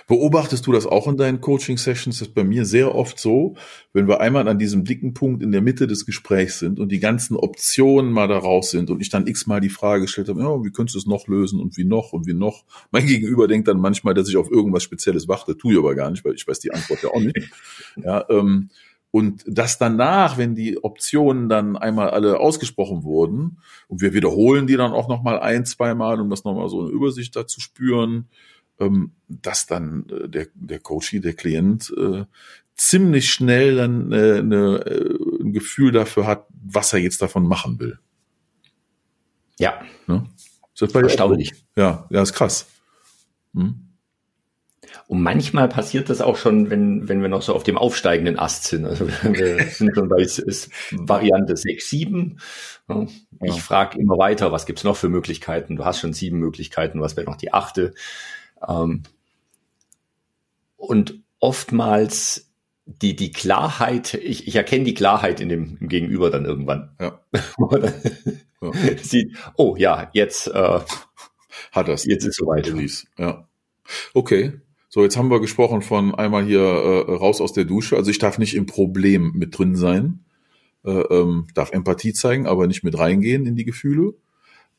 Beobachtest 0.08 0.66
du 0.66 0.72
das 0.72 0.86
auch 0.86 1.08
in 1.08 1.16
deinen 1.16 1.40
Coaching-Sessions? 1.40 2.18
Das 2.18 2.28
ist 2.28 2.34
bei 2.34 2.44
mir 2.44 2.66
sehr 2.66 2.94
oft 2.94 3.18
so, 3.18 3.54
wenn 3.94 4.06
wir 4.06 4.20
einmal 4.20 4.46
an 4.46 4.58
diesem 4.58 4.84
dicken 4.84 5.14
Punkt 5.14 5.42
in 5.42 5.52
der 5.52 5.62
Mitte 5.62 5.86
des 5.86 6.04
Gesprächs 6.04 6.58
sind 6.58 6.78
und 6.78 6.92
die 6.92 7.00
ganzen 7.00 7.34
Optionen 7.34 8.12
mal 8.12 8.28
da 8.28 8.36
raus 8.36 8.70
sind 8.70 8.90
und 8.90 9.00
ich 9.00 9.08
dann 9.08 9.26
x-mal 9.26 9.62
die 9.62 9.70
Frage 9.70 10.02
gestellt 10.02 10.28
habe, 10.28 10.42
ja, 10.42 10.62
wie 10.62 10.70
könntest 10.70 10.96
du 10.96 10.98
es 10.98 11.06
noch 11.06 11.28
lösen 11.28 11.60
und 11.60 11.78
wie 11.78 11.84
noch 11.84 12.12
und 12.12 12.26
wie 12.26 12.34
noch? 12.34 12.66
Mein 12.90 13.06
Gegenüber 13.06 13.48
denkt 13.48 13.68
dann 13.68 13.80
manchmal, 13.80 14.12
dass 14.12 14.28
ich 14.28 14.36
auf 14.36 14.50
irgendwas 14.50 14.82
Spezielles 14.82 15.28
warte, 15.28 15.56
tue 15.56 15.72
ich 15.72 15.78
aber 15.78 15.94
gar 15.94 16.10
nicht, 16.10 16.26
weil 16.26 16.34
ich 16.34 16.46
weiß 16.46 16.58
die 16.58 16.72
Antwort 16.72 17.02
ja 17.02 17.08
auch 17.08 17.20
nicht. 17.20 17.32
Ja, 18.02 18.24
ähm, 18.28 18.70
und 19.10 19.44
das 19.46 19.78
danach, 19.78 20.38
wenn 20.38 20.54
die 20.54 20.82
Optionen 20.82 21.50
dann 21.50 21.76
einmal 21.76 22.10
alle 22.10 22.40
ausgesprochen 22.40 23.02
wurden 23.02 23.58
und 23.88 24.00
wir 24.00 24.14
wiederholen 24.14 24.66
die 24.66 24.76
dann 24.76 24.92
auch 24.92 25.08
nochmal 25.08 25.38
ein, 25.38 25.66
zweimal, 25.66 26.20
um 26.20 26.30
das 26.30 26.44
nochmal 26.44 26.70
so 26.70 26.80
eine 26.80 26.90
Übersicht 26.90 27.36
da 27.36 27.46
zu 27.46 27.60
spüren, 27.60 28.28
dass 29.28 29.66
dann 29.66 30.06
äh, 30.08 30.28
der, 30.28 30.46
der 30.54 30.78
Coachie, 30.78 31.20
der 31.20 31.34
Klient 31.34 31.92
äh, 31.96 32.24
ziemlich 32.76 33.32
schnell 33.32 33.76
dann 33.76 34.12
äh, 34.12 34.38
eine, 34.38 34.84
ein 35.40 35.52
Gefühl 35.52 35.92
dafür 35.92 36.26
hat, 36.26 36.46
was 36.50 36.92
er 36.92 37.00
jetzt 37.00 37.22
davon 37.22 37.46
machen 37.46 37.78
will. 37.78 37.98
Ja. 39.58 39.80
Ne? 40.06 40.26
Ist 40.74 40.94
Erstaunlich. 40.94 41.52
Ja, 41.76 42.06
ja, 42.10 42.22
ist 42.22 42.32
krass. 42.32 42.66
Hm? 43.54 43.92
Und 45.06 45.22
manchmal 45.22 45.68
passiert 45.68 46.10
das 46.10 46.20
auch 46.20 46.36
schon, 46.36 46.70
wenn, 46.70 47.08
wenn 47.08 47.20
wir 47.22 47.28
noch 47.28 47.42
so 47.42 47.54
auf 47.54 47.64
dem 47.64 47.76
aufsteigenden 47.76 48.38
Ast 48.38 48.64
sind. 48.64 48.86
Also 48.86 49.06
wir 49.22 49.64
sind 49.66 49.94
schon 49.94 50.08
bei 50.08 50.22
ist 50.22 50.70
Variante 50.90 51.56
6, 51.56 51.90
7. 51.90 52.40
Ich 53.42 53.54
ja. 53.54 53.60
frage 53.60 53.98
immer 53.98 54.18
weiter, 54.18 54.52
was 54.52 54.66
gibt's 54.66 54.84
noch 54.84 54.96
für 54.96 55.08
Möglichkeiten? 55.08 55.76
Du 55.76 55.84
hast 55.84 56.00
schon 56.00 56.12
sieben 56.12 56.38
Möglichkeiten, 56.38 57.00
was 57.00 57.16
wäre 57.16 57.30
noch 57.30 57.36
die 57.36 57.52
achte? 57.52 57.94
Ähm, 58.66 59.02
und 60.76 61.22
oftmals 61.38 62.52
die, 62.86 63.14
die 63.16 63.30
Klarheit, 63.30 64.14
ich, 64.14 64.48
ich 64.48 64.56
erkenne 64.56 64.84
die 64.84 64.94
Klarheit 64.94 65.40
in 65.40 65.48
dem 65.48 65.78
im 65.80 65.88
Gegenüber 65.88 66.30
dann 66.30 66.44
irgendwann. 66.44 66.96
Ja. 67.00 67.20
ja. 68.62 68.72
Sieht, 69.02 69.36
oh 69.56 69.76
ja, 69.76 70.10
jetzt 70.12 70.48
äh, 70.48 70.80
hat 71.72 71.88
das. 71.88 72.04
Jetzt 72.04 72.24
ist 72.24 72.36
soweit. 72.36 72.72
Ja. 73.18 73.48
Okay. 74.14 74.52
So, 74.88 75.02
jetzt 75.02 75.16
haben 75.16 75.30
wir 75.30 75.40
gesprochen 75.40 75.80
von 75.80 76.14
einmal 76.14 76.44
hier 76.44 76.60
äh, 76.60 77.12
raus 77.14 77.40
aus 77.40 77.54
der 77.54 77.64
Dusche. 77.64 77.96
Also 77.96 78.10
ich 78.10 78.18
darf 78.18 78.36
nicht 78.36 78.54
im 78.54 78.66
Problem 78.66 79.32
mit 79.34 79.56
drin 79.56 79.74
sein, 79.74 80.24
äh, 80.84 80.90
ähm, 80.90 81.46
darf 81.54 81.72
Empathie 81.72 82.12
zeigen, 82.12 82.46
aber 82.46 82.66
nicht 82.66 82.84
mit 82.84 82.98
reingehen 82.98 83.46
in 83.46 83.56
die 83.56 83.64
Gefühle. 83.64 84.14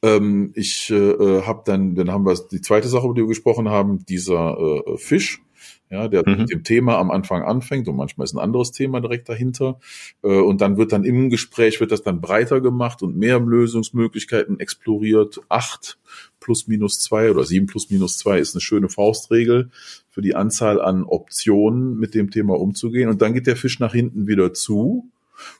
Ähm, 0.03 0.51
ich 0.53 0.91
äh, 0.91 0.95
äh 0.95 1.41
habe 1.43 1.63
dann, 1.65 1.95
dann 1.95 2.12
haben 2.12 2.25
wir 2.25 2.36
die 2.51 2.62
zweite 2.62 2.89
Sache, 2.89 3.05
über 3.05 3.15
die 3.15 3.22
wir 3.22 3.27
gesprochen 3.29 3.69
haben, 3.69 4.05
dieser 4.05 4.57
äh, 4.60 4.98
Fisch, 4.98 5.41
ja, 5.89 6.07
der 6.07 6.27
mhm. 6.27 6.39
mit 6.39 6.51
dem 6.51 6.63
Thema 6.63 6.98
am 6.98 7.10
Anfang 7.12 7.43
anfängt 7.43 7.88
und 7.88 7.95
manchmal 7.95 8.25
ist 8.25 8.33
ein 8.33 8.39
anderes 8.39 8.72
Thema 8.72 9.00
direkt 9.00 9.29
dahinter. 9.29 9.79
Äh, 10.24 10.39
und 10.39 10.60
dann 10.60 10.77
wird 10.77 10.91
dann 10.91 11.03
im 11.03 11.29
Gespräch 11.29 11.79
wird 11.79 11.91
das 11.91 12.01
dann 12.01 12.19
breiter 12.19 12.62
gemacht 12.62 13.01
und 13.01 13.15
mehr 13.15 13.39
Lösungsmöglichkeiten 13.39 14.60
exploriert. 14.60 15.39
Acht 15.50 16.00
plus 16.39 16.67
minus 16.67 17.00
zwei 17.00 17.31
oder 17.31 17.45
sieben 17.45 17.67
plus 17.67 17.89
minus 17.89 18.17
zwei 18.17 18.39
ist 18.39 18.55
eine 18.55 18.62
schöne 18.62 18.89
Faustregel 18.89 19.69
für 20.10 20.22
die 20.22 20.36
Anzahl 20.36 20.81
an 20.81 21.03
Optionen, 21.05 21.98
mit 21.98 22.13
dem 22.13 22.29
Thema 22.29 22.60
umzugehen. 22.60 23.10
Und 23.10 23.22
dann 23.22 23.33
geht 23.33 23.48
der 23.48 23.55
Fisch 23.55 23.79
nach 23.79 23.93
hinten 23.93 24.27
wieder 24.27 24.53
zu 24.53 25.10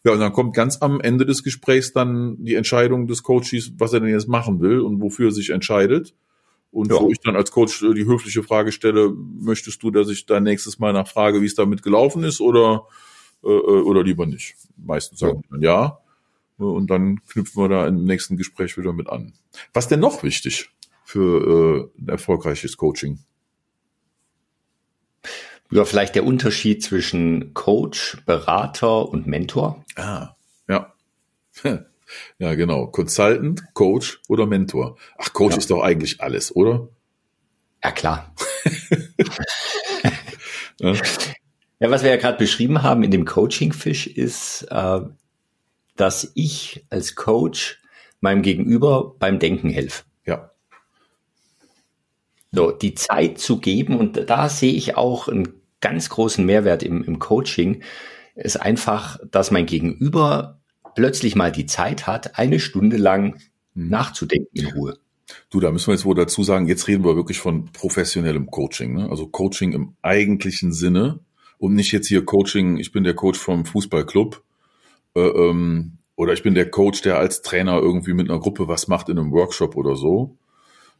ja, 0.04 0.14
und 0.14 0.20
dann 0.20 0.34
kommt 0.34 0.56
ganz 0.56 0.82
am 0.82 1.02
Ende 1.02 1.26
des 1.26 1.44
Gesprächs 1.44 1.94
dann 1.94 2.44
die 2.44 2.56
Entscheidung 2.56 3.08
des 3.08 3.24
Coaches, 3.24 3.74
was 3.78 3.94
er 3.94 4.00
denn 4.00 4.10
jetzt 4.10 4.28
machen 4.28 4.62
will 4.62 4.80
und 4.80 5.02
wofür 5.02 5.30
er 5.30 5.32
sich 5.32 5.50
entscheidet. 5.50 6.14
Und 6.72 6.92
ja. 6.92 7.00
wo 7.00 7.10
ich 7.12 7.20
dann 7.20 7.36
als 7.36 7.52
Coach 7.52 7.80
die 7.82 8.06
höfliche 8.06 8.42
Frage 8.42 8.72
stelle, 8.72 9.14
möchtest 9.14 9.84
du, 9.84 9.92
dass 9.92 10.10
ich 10.10 10.26
da 10.26 10.40
nächstes 10.40 10.80
Mal 10.80 10.92
nachfrage, 10.92 11.42
wie 11.42 11.46
es 11.46 11.54
damit 11.54 11.84
gelaufen 11.84 12.24
ist 12.24 12.42
oder, 12.42 12.88
äh, 13.44 13.48
äh 13.48 13.52
oder 13.52 14.04
lieber 14.04 14.26
nicht? 14.26 14.56
Meistens 14.76 15.20
sagen 15.20 15.42
ja. 15.44 15.50
dann 15.52 15.62
ja. 15.62 16.00
Und 16.58 16.90
dann 16.90 17.22
knüpfen 17.28 17.62
wir 17.64 17.70
da 17.70 17.88
im 17.88 18.06
nächsten 18.06 18.38
Gespräch 18.38 18.78
wieder 18.78 18.94
mit 18.94 19.10
an. 19.10 19.34
Was 19.74 19.88
denn 19.88 20.00
noch 20.00 20.24
wichtig 20.24 20.70
für 21.04 21.92
äh, 21.98 22.02
ein 22.02 22.10
erfolgreiches 22.10 22.78
Coaching? 22.78 23.20
Ja, 25.74 25.86
vielleicht 25.86 26.14
der 26.14 26.24
Unterschied 26.24 26.84
zwischen 26.84 27.56
Coach, 27.56 28.18
Berater 28.28 29.10
und 29.10 29.26
Mentor. 29.26 29.84
Ah, 29.96 30.36
ja. 30.68 30.94
Ja, 32.38 32.54
genau. 32.54 32.86
Consultant, 32.86 33.74
Coach 33.74 34.22
oder 34.28 34.46
Mentor. 34.46 34.98
Ach, 35.18 35.34
Coach 35.34 35.54
ja. 35.54 35.58
ist 35.58 35.72
doch 35.72 35.82
eigentlich 35.82 36.22
alles, 36.22 36.56
oder? 36.56 36.90
Ja, 37.84 37.90
klar. 37.90 38.36
ja. 40.80 40.94
ja. 41.80 41.90
was 41.90 42.04
wir 42.04 42.12
ja 42.12 42.18
gerade 42.18 42.38
beschrieben 42.38 42.84
haben 42.84 43.02
in 43.02 43.10
dem 43.10 43.26
Coaching-Fisch 43.26 44.06
ist, 44.06 44.68
äh, 44.70 45.00
dass 45.96 46.32
ich 46.36 46.86
als 46.92 47.16
Coach 47.16 47.82
meinem 48.20 48.44
Gegenüber 48.44 49.16
beim 49.18 49.40
Denken 49.40 49.72
helfe. 49.72 50.04
Ja. 50.24 50.52
So, 52.52 52.70
die 52.70 52.94
Zeit 52.94 53.40
zu 53.40 53.60
geben 53.60 53.98
und 53.98 54.30
da 54.30 54.50
sehe 54.50 54.74
ich 54.74 54.98
auch 54.98 55.30
einen 55.30 55.63
ganz 55.84 56.10
großen 56.10 56.46
Mehrwert 56.46 56.82
im, 56.82 57.04
im 57.04 57.20
Coaching 57.20 57.84
ist 58.36 58.56
einfach, 58.56 59.20
dass 59.30 59.52
mein 59.52 59.66
Gegenüber 59.66 60.62
plötzlich 60.96 61.36
mal 61.36 61.52
die 61.52 61.66
Zeit 61.66 62.08
hat, 62.08 62.40
eine 62.40 62.60
Stunde 62.60 62.98
lang 62.98 63.36
mhm. 63.74 63.90
nachzudenken 63.90 64.58
in 64.58 64.68
Ruhe. 64.68 64.98
Du, 65.50 65.60
da 65.60 65.72
müssen 65.72 65.88
wir 65.88 65.94
jetzt 65.94 66.06
wohl 66.06 66.16
dazu 66.16 66.44
sagen, 66.44 66.68
jetzt 66.68 66.88
reden 66.88 67.04
wir 67.04 67.16
wirklich 67.16 67.40
von 67.40 67.66
professionellem 67.66 68.50
Coaching, 68.50 68.94
ne? 68.94 69.10
also 69.10 69.28
Coaching 69.28 69.74
im 69.74 69.96
eigentlichen 70.02 70.72
Sinne 70.72 71.20
und 71.58 71.74
nicht 71.74 71.92
jetzt 71.92 72.08
hier 72.08 72.24
Coaching, 72.24 72.78
ich 72.78 72.92
bin 72.92 73.04
der 73.04 73.14
Coach 73.14 73.40
vom 73.40 73.66
Fußballclub 73.66 74.42
äh, 75.16 75.20
ähm, 75.20 75.98
oder 76.16 76.34
ich 76.34 76.44
bin 76.44 76.54
der 76.56 76.70
Coach, 76.70 77.02
der 77.02 77.18
als 77.18 77.42
Trainer 77.42 77.80
irgendwie 77.80 78.14
mit 78.14 78.30
einer 78.30 78.40
Gruppe 78.40 78.68
was 78.68 78.88
macht 78.88 79.10
in 79.10 79.20
einem 79.20 79.32
Workshop 79.32 79.76
oder 79.76 79.96
so. 79.96 80.38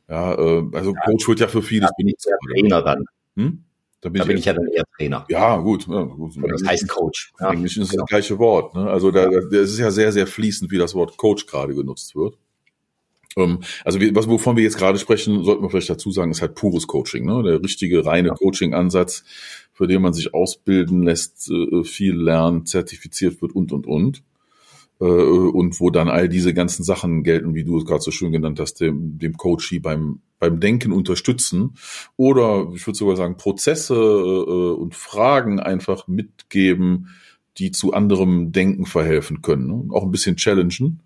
Ja, 0.10 0.34
äh, 0.34 0.64
also 0.74 0.94
ja, 0.94 1.02
Coach 1.06 1.28
wird 1.28 1.40
ja 1.40 1.48
für 1.48 1.62
vieles 1.62 1.92
benutzt. 1.98 2.28
Trainer 2.52 2.82
dann. 2.82 3.06
Hm? 3.36 3.64
Da 4.04 4.10
bin, 4.10 4.20
da 4.20 4.24
ich, 4.24 4.28
bin 4.28 4.38
ich, 4.38 4.46
ja 4.46 4.54
dann 4.54 4.68
eher 4.68 4.84
Trainer. 4.98 5.26
Ja, 5.30 5.58
gut. 5.58 5.88
Ja, 5.88 6.04
gut. 6.04 6.34
Das 6.46 6.64
heißt 6.66 6.90
Coach. 6.90 7.32
Ja, 7.40 7.54
Englisch 7.54 7.78
ist 7.78 7.92
genau. 7.92 8.04
das 8.04 8.10
gleiche 8.10 8.38
Wort. 8.38 8.76
Ne? 8.76 8.90
Also 8.90 9.12
da, 9.12 9.30
das 9.30 9.72
ist 9.72 9.80
ja 9.80 9.92
sehr, 9.92 10.12
sehr 10.12 10.28
fließend, 10.28 10.72
wie 10.72 10.78
das 10.78 10.94
Wort 10.94 11.16
Coach 11.16 11.46
gerade 11.46 11.74
genutzt 11.74 12.14
wird. 12.14 12.38
Ähm, 13.38 13.60
also 13.86 14.02
wie, 14.02 14.14
was, 14.14 14.28
wovon 14.28 14.58
wir 14.58 14.64
jetzt 14.64 14.78
gerade 14.78 15.00
sprechen, 15.00 15.46
sollten 15.46 15.64
wir 15.64 15.70
vielleicht 15.70 15.90
dazu 15.90 16.12
sagen, 16.12 16.32
ist 16.32 16.42
halt 16.42 16.56
pures 16.56 16.86
Coaching. 16.86 17.26
Ne? 17.26 17.44
Der 17.44 17.64
richtige, 17.64 18.06
reine 18.06 18.28
ja. 18.28 18.34
Coaching-Ansatz, 18.34 19.24
für 19.72 19.88
den 19.88 20.02
man 20.02 20.12
sich 20.12 20.34
ausbilden 20.34 21.04
lässt, 21.04 21.50
äh, 21.50 21.86
viel 21.86 22.16
lernt, 22.16 22.68
zertifiziert 22.68 23.42
wird 23.42 23.56
und, 23.56 23.72
und, 23.72 23.88
und. 23.88 24.22
Äh, 25.00 25.06
und 25.06 25.80
wo 25.80 25.90
dann 25.90 26.10
all 26.10 26.30
diese 26.30 26.54
ganzen 26.54 26.84
Sachen 26.84 27.24
gelten, 27.24 27.56
wie 27.56 27.64
du 27.64 27.78
es 27.78 27.86
gerade 27.86 28.02
so 28.02 28.12
schön 28.12 28.32
genannt 28.32 28.60
hast, 28.60 28.76
dem, 28.76 29.18
dem 29.20 29.38
Coachie 29.38 29.80
beim, 29.80 30.20
beim 30.40 30.60
Denken 30.60 30.92
unterstützen 30.92 31.76
oder 32.18 32.70
ich 32.74 32.86
würde 32.86 32.98
sogar 32.98 33.16
sagen, 33.16 33.38
Prozesse 33.38 33.96
äh, 33.96 34.74
und 34.82 34.96
Fragen 34.96 35.60
einfach 35.60 36.08
mitgeben, 36.08 37.10
die 37.58 37.72
zu 37.72 37.94
anderem 37.94 38.52
Denken 38.52 38.86
verhelfen 38.86 39.42
können. 39.42 39.68
Ne? 39.68 39.94
Auch 39.94 40.04
ein 40.04 40.12
bisschen 40.12 40.38
challengen. 40.38 41.02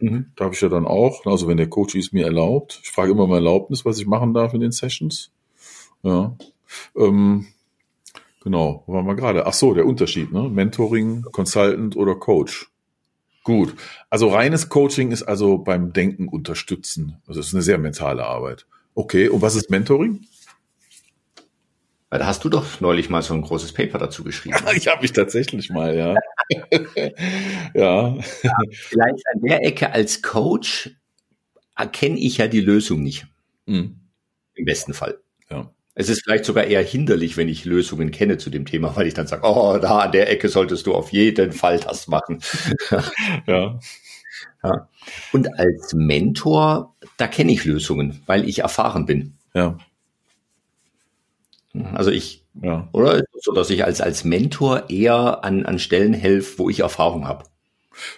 Mhm. 0.00 0.26
Darf 0.36 0.54
ich 0.54 0.60
ja 0.60 0.68
dann 0.68 0.86
auch. 0.86 1.26
Also 1.26 1.46
wenn 1.46 1.58
der 1.58 1.68
Coach 1.68 1.94
es 1.94 2.12
mir 2.12 2.24
erlaubt. 2.24 2.80
Ich 2.82 2.90
frage 2.90 3.12
immer 3.12 3.26
mal 3.26 3.36
Erlaubnis, 3.36 3.84
was 3.84 3.98
ich 3.98 4.06
machen 4.06 4.32
darf 4.32 4.54
in 4.54 4.60
den 4.60 4.72
Sessions. 4.72 5.30
Ja. 6.02 6.34
Ähm, 6.96 7.46
genau, 8.42 8.82
wo 8.86 8.94
waren 8.94 9.06
wir 9.06 9.14
gerade? 9.14 9.46
Ach 9.46 9.52
so, 9.52 9.74
der 9.74 9.86
Unterschied, 9.86 10.32
ne? 10.32 10.48
Mentoring, 10.48 11.22
Consultant 11.32 11.96
oder 11.96 12.14
Coach. 12.14 12.69
Gut. 13.44 13.74
Also 14.10 14.28
reines 14.28 14.68
Coaching 14.68 15.12
ist 15.12 15.22
also 15.22 15.58
beim 15.58 15.92
Denken 15.92 16.28
unterstützen. 16.28 17.20
Also 17.26 17.40
es 17.40 17.48
ist 17.48 17.54
eine 17.54 17.62
sehr 17.62 17.78
mentale 17.78 18.24
Arbeit. 18.24 18.66
Okay. 18.94 19.28
Und 19.28 19.42
was 19.42 19.54
ist 19.54 19.70
Mentoring? 19.70 20.26
Da 22.10 22.26
hast 22.26 22.44
du 22.44 22.48
doch 22.48 22.80
neulich 22.80 23.08
mal 23.08 23.22
so 23.22 23.34
ein 23.34 23.42
großes 23.42 23.72
Paper 23.72 23.98
dazu 23.98 24.24
geschrieben. 24.24 24.56
ich 24.76 24.88
habe 24.88 25.02
mich 25.02 25.12
tatsächlich 25.12 25.70
mal, 25.70 25.96
ja. 25.96 26.14
ja. 27.74 28.16
ja. 28.42 28.58
Vielleicht 28.72 29.24
an 29.32 29.40
der 29.42 29.64
Ecke 29.64 29.92
als 29.92 30.20
Coach 30.20 30.90
erkenne 31.76 32.18
ich 32.18 32.38
ja 32.38 32.48
die 32.48 32.60
Lösung 32.60 33.02
nicht. 33.02 33.26
Mhm. 33.66 34.00
Im 34.54 34.64
besten 34.64 34.92
Fall. 34.92 35.20
Ja. 35.48 35.72
Es 36.00 36.08
ist 36.08 36.22
vielleicht 36.24 36.46
sogar 36.46 36.64
eher 36.64 36.82
hinderlich, 36.82 37.36
wenn 37.36 37.50
ich 37.50 37.66
Lösungen 37.66 38.10
kenne 38.10 38.38
zu 38.38 38.48
dem 38.48 38.64
Thema, 38.64 38.96
weil 38.96 39.06
ich 39.06 39.12
dann 39.12 39.26
sage, 39.26 39.42
oh, 39.44 39.76
da 39.76 39.98
an 39.98 40.12
der 40.12 40.30
Ecke 40.30 40.48
solltest 40.48 40.86
du 40.86 40.94
auf 40.94 41.12
jeden 41.12 41.52
Fall 41.52 41.78
das 41.78 42.08
machen. 42.08 42.40
ja. 43.46 43.78
ja. 44.64 44.88
Und 45.30 45.58
als 45.58 45.92
Mentor, 45.92 46.96
da 47.18 47.26
kenne 47.26 47.52
ich 47.52 47.66
Lösungen, 47.66 48.22
weil 48.24 48.48
ich 48.48 48.60
erfahren 48.60 49.04
bin. 49.04 49.34
Ja. 49.52 49.76
Also 51.92 52.10
ich, 52.10 52.46
ja. 52.62 52.88
oder? 52.92 53.22
So, 53.42 53.52
dass 53.52 53.68
ich 53.68 53.84
als, 53.84 54.00
als 54.00 54.24
Mentor 54.24 54.88
eher 54.88 55.44
an, 55.44 55.66
an 55.66 55.78
Stellen 55.78 56.14
helfe, 56.14 56.60
wo 56.60 56.70
ich 56.70 56.80
Erfahrung 56.80 57.28
habe. 57.28 57.44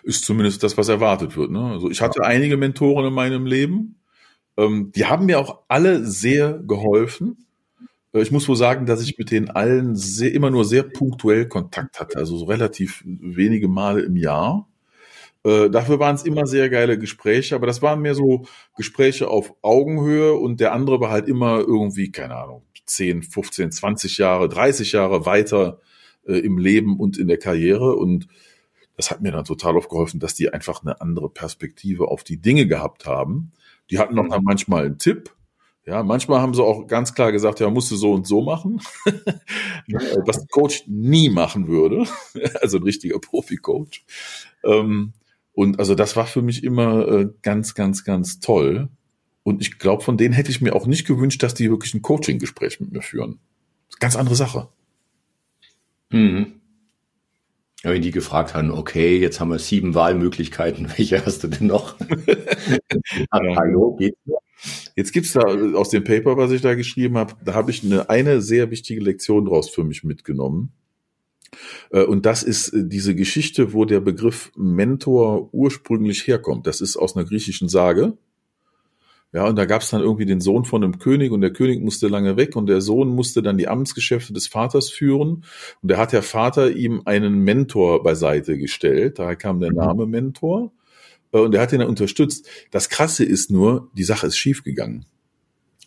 Ist 0.05 0.25
zumindest 0.25 0.63
das, 0.63 0.79
was 0.79 0.89
erwartet 0.89 1.37
wird. 1.37 1.51
Ne? 1.51 1.73
Also 1.73 1.91
ich 1.91 2.01
hatte 2.01 2.21
ja. 2.23 2.29
einige 2.29 2.57
Mentoren 2.57 3.07
in 3.07 3.13
meinem 3.13 3.45
Leben. 3.45 3.97
Ähm, 4.57 4.93
die 4.95 5.07
haben 5.07 5.27
mir 5.27 5.41
auch 5.41 5.63
alle 5.67 6.07
sehr 6.07 6.61
geholfen 6.61 7.45
ich 8.21 8.31
muss 8.31 8.49
wohl 8.49 8.57
sagen, 8.57 8.85
dass 8.85 9.03
ich 9.03 9.17
mit 9.17 9.31
denen 9.31 9.49
allen 9.49 9.97
sehr, 9.97 10.33
immer 10.33 10.51
nur 10.51 10.65
sehr 10.65 10.83
punktuell 10.83 11.49
Kontakt 11.49 11.99
hatte, 11.99 12.19
also 12.19 12.37
so 12.37 12.45
relativ 12.45 13.03
wenige 13.07 13.69
Male 13.69 14.03
im 14.03 14.17
Jahr. 14.17 14.69
Äh, 15.45 15.71
dafür 15.71 15.99
waren 15.99 16.15
es 16.15 16.25
immer 16.25 16.47
sehr 16.47 16.69
geile 16.69 16.99
Gespräche, 16.99 17.55
aber 17.55 17.67
das 17.67 17.83
waren 17.83 18.03
mehr 18.03 18.15
so 18.15 18.47
Gespräche 18.77 19.29
auf 19.29 19.55
Augenhöhe 19.63 20.35
und 20.35 20.61
der 20.61 20.73
andere 20.73 21.01
war 21.01 21.11
halt 21.11 21.27
immer 21.27 21.61
irgendwie, 21.61 22.13
keine 22.13 22.37
Ahnung, 22.37 22.63
10, 22.87 23.23
15, 23.23 23.73
20 23.73 24.19
Jahre, 24.19 24.49
30 24.49 24.93
Jahre 24.93 25.25
weiter 25.27 25.81
äh, 26.27 26.39
im 26.39 26.59
Leben 26.59 27.01
und 27.01 27.19
in 27.19 27.29
der 27.29 27.39
Karriere 27.39 27.97
und 27.97 28.29
das 28.97 29.11
hat 29.11 29.23
mir 29.23 29.33
dann 29.33 29.45
total 29.45 29.77
aufgeholfen, 29.77 30.21
dass 30.21 30.35
die 30.35 30.53
einfach 30.53 30.83
eine 30.83 31.01
andere 31.01 31.31
Perspektive 31.31 32.09
auf 32.09 32.25
die 32.25 32.41
Dinge 32.41 32.67
gehabt 32.67 33.07
haben. 33.07 33.53
Die 33.91 33.99
hatten 33.99 34.15
noch 34.15 34.29
dann 34.29 34.45
manchmal 34.45 34.85
einen 34.85 34.99
Tipp, 34.99 35.35
ja, 35.85 36.03
manchmal 36.03 36.41
haben 36.41 36.55
sie 36.55 36.63
auch 36.63 36.87
ganz 36.87 37.13
klar 37.15 37.33
gesagt, 37.33 37.59
ja, 37.61 37.69
musst 37.69 37.91
du 37.91 37.97
so 37.97 38.13
und 38.13 38.27
so 38.27 38.41
machen, 38.43 38.81
was 40.25 40.41
ein 40.41 40.49
Coach 40.49 40.85
nie 40.87 41.29
machen 41.29 41.67
würde, 41.67 42.07
also 42.61 42.79
ein 42.79 42.85
richtiger 42.85 43.19
Profi-Coach. 43.19 44.05
Ähm, 44.65 45.13
und 45.55 45.79
also 45.79 45.95
das 45.95 46.17
war 46.17 46.27
für 46.27 46.41
mich 46.41 46.63
immer 46.63 47.09
äh, 47.09 47.29
ganz, 47.43 47.75
ganz, 47.75 48.05
ganz 48.05 48.41
toll. 48.41 48.89
Und 49.43 49.61
ich 49.61 49.79
glaube, 49.79 50.05
von 50.05 50.17
denen 50.17 50.35
hätte 50.35 50.51
ich 50.51 50.61
mir 50.61 50.75
auch 50.75 50.87
nicht 50.87 51.07
gewünscht, 51.07 51.43
dass 51.43 51.55
die 51.55 51.69
wirklich 51.69 51.95
ein 51.95 52.03
Coaching-Gespräch 52.03 52.81
mit 52.81 52.93
mir 52.93 53.03
führen. 53.03 53.41
Ganz 53.99 54.15
andere 54.15 54.37
Sache. 54.37 54.69
Mhm. 56.11 56.62
Ja, 57.83 57.91
wenn 57.91 58.03
die 58.03 58.13
gefragt 58.13 58.55
haben, 58.55 58.71
okay, 58.71 59.19
jetzt 59.19 59.41
haben 59.41 59.51
wir 59.51 59.59
sieben 59.59 59.95
Wahlmöglichkeiten, 59.95 60.89
welche 60.97 61.25
hast 61.25 61.43
du 61.43 61.49
denn 61.49 61.67
noch? 61.67 61.97
Hallo, 63.33 63.97
geht's 63.97 64.19
noch? 64.25 64.43
Jetzt 64.95 65.13
gibt's 65.13 65.33
da 65.33 65.41
aus 65.41 65.89
dem 65.89 66.05
Paper, 66.05 66.37
was 66.37 66.53
ich 66.53 66.63
da 66.63 66.75
geschrieben 66.75 67.19
habe, 67.19 67.35
da 67.45 67.55
habe 67.55 67.73
ich 67.73 67.83
eine, 67.83 68.09
eine 68.09 68.41
sehr 68.41 68.71
wichtige 68.71 69.01
Lektion 69.01 69.47
draus 69.47 69.69
für 69.69 69.83
mich 69.83 70.05
mitgenommen. 70.05 70.73
Äh, 71.91 72.05
und 72.05 72.27
das 72.27 72.43
ist 72.43 72.69
äh, 72.69 72.85
diese 72.87 73.15
Geschichte, 73.17 73.73
wo 73.73 73.85
der 73.85 74.01
Begriff 74.01 74.53
Mentor 74.57 75.53
ursprünglich 75.53 76.27
herkommt. 76.27 76.67
Das 76.67 76.81
ist 76.81 76.97
aus 76.97 77.17
einer 77.17 77.25
griechischen 77.25 77.69
Sage. 77.69 78.17
Ja, 79.33 79.47
und 79.47 79.57
da 79.57 79.65
gab 79.65 79.81
es 79.81 79.89
dann 79.89 80.03
irgendwie 80.03 80.27
den 80.27 80.43
Sohn 80.43 80.67
von 80.67 80.85
einem 80.85 80.99
König 80.99 81.33
und 81.33 81.41
der 81.41 81.55
König 81.55 81.81
musste 81.81 82.09
lange 82.09 82.37
weg 82.37 82.55
und 82.55 82.67
der 82.67 82.83
Sohn 82.83 83.09
musste 83.09 83.43
dann 83.43 83.57
die 83.57 83.67
Amtsgeschäfte 83.67 84.35
des 84.35 84.47
Vaters 84.47 84.91
führen. 84.91 85.45
Und 85.81 85.91
da 85.91 85.97
hat 85.97 86.13
der 86.13 86.23
Vater 86.23 86.71
ihm 86.71 87.03
einen 87.07 87.39
Mentor 87.41 88.03
beiseite 88.03 88.59
gestellt. 88.59 89.19
Daher 89.19 89.37
kam 89.37 89.61
der 89.61 89.71
mhm. 89.71 89.77
Name 89.77 90.07
Mentor. 90.07 90.73
Äh, 91.33 91.39
und 91.39 91.55
er 91.55 91.63
hat 91.63 91.73
ihn 91.73 91.79
dann 91.79 91.89
unterstützt. 91.89 92.47
Das 92.71 92.91
Krasse 92.91 93.25
ist 93.25 93.51
nur, 93.51 93.91
die 93.95 94.05
Sache 94.05 94.27
ist 94.27 94.37
schiefgegangen. 94.37 95.07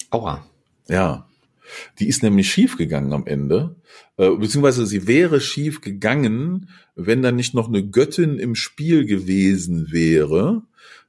Aua. 0.10 0.44
Ja. 0.88 1.28
Die 2.00 2.08
ist 2.08 2.24
nämlich 2.24 2.52
schiefgegangen 2.52 3.12
am 3.14 3.26
Ende, 3.26 3.76
äh, 4.18 4.30
beziehungsweise 4.30 4.86
sie 4.86 5.08
wäre 5.08 5.42
schief 5.42 5.82
gegangen, 5.82 6.70
wenn 6.96 7.24
da 7.24 7.32
nicht 7.32 7.56
noch 7.56 7.68
eine 7.68 7.88
Göttin 7.88 8.38
im 8.38 8.54
Spiel 8.54 9.06
gewesen 9.06 9.92
wäre, 9.92 10.62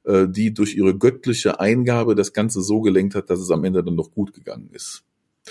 äh, 0.07 0.27
die 0.27 0.53
durch 0.53 0.75
ihre 0.75 0.97
göttliche 0.97 1.59
Eingabe 1.59 2.15
das 2.15 2.33
Ganze 2.33 2.61
so 2.61 2.81
gelenkt 2.81 3.13
hat, 3.13 3.29
dass 3.29 3.39
es 3.39 3.51
am 3.51 3.63
Ende 3.63 3.83
dann 3.83 3.95
noch 3.95 4.11
gut 4.11 4.33
gegangen 4.33 4.69
ist. 4.71 5.03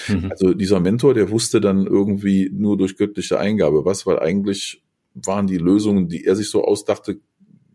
Mhm. 0.08 0.30
Also 0.30 0.54
dieser 0.54 0.80
Mentor, 0.80 1.14
der 1.14 1.30
wusste 1.30 1.60
dann 1.60 1.86
irgendwie 1.86 2.50
nur 2.52 2.76
durch 2.76 2.96
göttliche 2.96 3.38
Eingabe 3.38 3.84
was, 3.84 4.06
weil 4.06 4.18
eigentlich 4.18 4.82
waren 5.14 5.46
die 5.46 5.58
Lösungen, 5.58 6.08
die 6.08 6.24
er 6.24 6.36
sich 6.36 6.50
so 6.50 6.64
ausdachte, 6.64 7.20